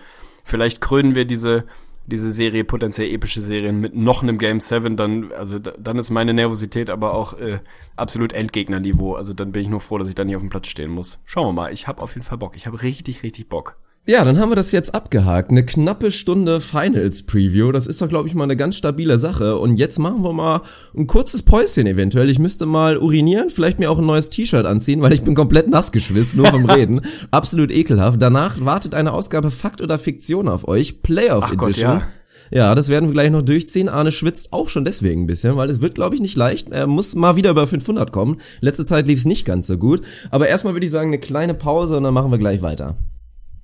[0.44, 1.64] vielleicht krönen wir diese
[2.06, 6.34] diese Serie, potenziell epische Serien mit noch einem Game 7, dann, also dann ist meine
[6.34, 7.60] Nervosität aber auch äh,
[7.96, 9.14] absolut Endgegnerniveau.
[9.14, 11.20] Also dann bin ich nur froh, dass ich da nicht auf dem Platz stehen muss.
[11.26, 12.56] Schauen wir mal, ich habe auf jeden Fall Bock.
[12.56, 13.76] Ich habe richtig, richtig Bock.
[14.08, 15.50] Ja, dann haben wir das jetzt abgehakt.
[15.50, 17.72] Eine knappe Stunde Finals Preview.
[17.72, 19.58] Das ist doch, glaube ich, mal eine ganz stabile Sache.
[19.58, 20.62] Und jetzt machen wir mal
[20.96, 22.30] ein kurzes Päuschen eventuell.
[22.30, 25.68] Ich müsste mal urinieren, vielleicht mir auch ein neues T-Shirt anziehen, weil ich bin komplett
[25.68, 27.00] nass geschwitzt, nur vom Reden.
[27.32, 28.22] Absolut ekelhaft.
[28.22, 31.02] Danach wartet eine Ausgabe Fakt oder Fiktion auf euch.
[31.02, 31.94] Playoff Ach Edition.
[31.94, 32.08] Gott, ja.
[32.52, 33.88] Ja, das werden wir gleich noch durchziehen.
[33.88, 36.68] Arne schwitzt auch schon deswegen ein bisschen, weil es wird, glaube ich, nicht leicht.
[36.70, 38.36] Er muss mal wieder über 500 kommen.
[38.60, 40.02] Letzte Zeit lief es nicht ganz so gut.
[40.30, 42.96] Aber erstmal würde ich sagen, eine kleine Pause und dann machen wir gleich weiter.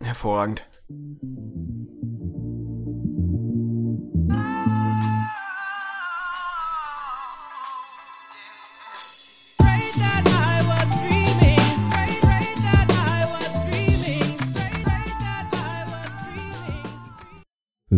[0.02, 0.62] Hervorragend.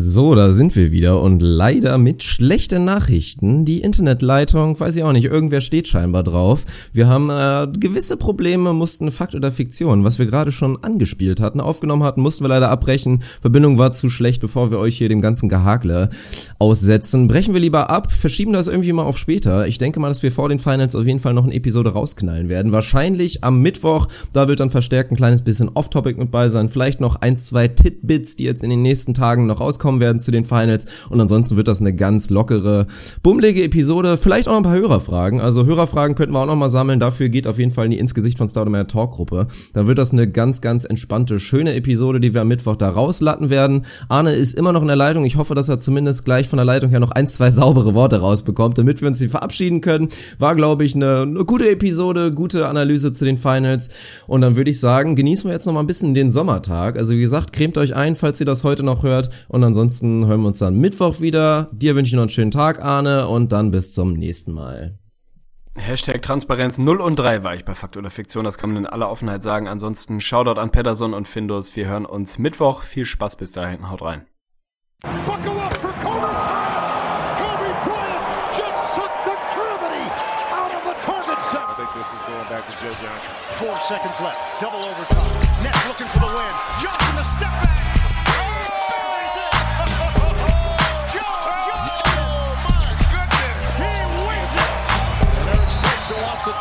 [0.06, 3.64] So, da sind wir wieder und leider mit schlechten Nachrichten.
[3.64, 6.66] Die Internetleitung, weiß ich auch nicht, irgendwer steht scheinbar drauf.
[6.92, 11.58] Wir haben äh, gewisse Probleme, mussten Fakt oder Fiktion, was wir gerade schon angespielt hatten,
[11.58, 13.22] aufgenommen hatten, mussten wir leider abbrechen.
[13.40, 16.10] Verbindung war zu schlecht, bevor wir euch hier dem ganzen Gehakle
[16.58, 17.26] aussetzen.
[17.26, 19.66] Brechen wir lieber ab, verschieben das irgendwie mal auf später.
[19.66, 22.50] Ich denke mal, dass wir vor den Finals auf jeden Fall noch eine Episode rausknallen
[22.50, 22.72] werden.
[22.72, 26.68] Wahrscheinlich am Mittwoch, da wird dann verstärkt ein kleines bisschen Off-Topic mit bei sein.
[26.68, 30.20] Vielleicht noch ein, zwei Titbits, die jetzt in den nächsten Tagen noch rauskommen kommen werden
[30.20, 30.86] zu den Finals.
[31.08, 32.86] Und ansonsten wird das eine ganz lockere,
[33.22, 34.16] bummelige Episode.
[34.16, 35.40] Vielleicht auch noch ein paar Hörerfragen.
[35.40, 36.98] Also Hörerfragen könnten wir auch noch mal sammeln.
[36.98, 39.46] Dafür geht auf jeden Fall in die ins Gesicht von Staudemeyer Talkgruppe.
[39.72, 43.50] Da wird das eine ganz, ganz entspannte, schöne Episode, die wir am Mittwoch da rauslatten
[43.50, 43.86] werden.
[44.08, 45.24] Arne ist immer noch in der Leitung.
[45.24, 48.18] Ich hoffe, dass er zumindest gleich von der Leitung her noch ein, zwei saubere Worte
[48.18, 50.08] rausbekommt, damit wir uns hier verabschieden können.
[50.38, 53.90] War, glaube ich, eine, eine gute Episode, gute Analyse zu den Finals.
[54.26, 56.98] Und dann würde ich sagen, genießen wir jetzt noch mal ein bisschen den Sommertag.
[56.98, 59.28] Also wie gesagt, cremt euch ein, falls ihr das heute noch hört.
[59.48, 61.68] Und dann ansonsten hören wir uns dann Mittwoch wieder.
[61.72, 64.98] Dir wünsche ich noch einen schönen Tag, Arne, und dann bis zum nächsten Mal.
[65.76, 68.86] Hashtag Transparenz 0 und 3 war ich bei Fakt oder Fiktion, das kann man in
[68.86, 69.68] aller Offenheit sagen.
[69.68, 71.76] Ansonsten Shoutout an Pedersen und Findus.
[71.76, 72.82] Wir hören uns Mittwoch.
[72.82, 73.90] Viel Spaß bis dahin.
[73.90, 74.22] Haut rein.
[75.02, 76.32] Buckle up for Kobe.
[77.36, 78.24] Kobe Bryant
[78.56, 80.08] just sucked the gravity
[80.48, 81.60] out of the target set.
[81.60, 83.34] I think this is going back to Joe Johnson.
[83.60, 84.40] Four seconds left.
[84.62, 85.62] Double overtime.
[85.62, 86.54] Nets looking for the win.
[86.80, 87.83] Johnson the step back.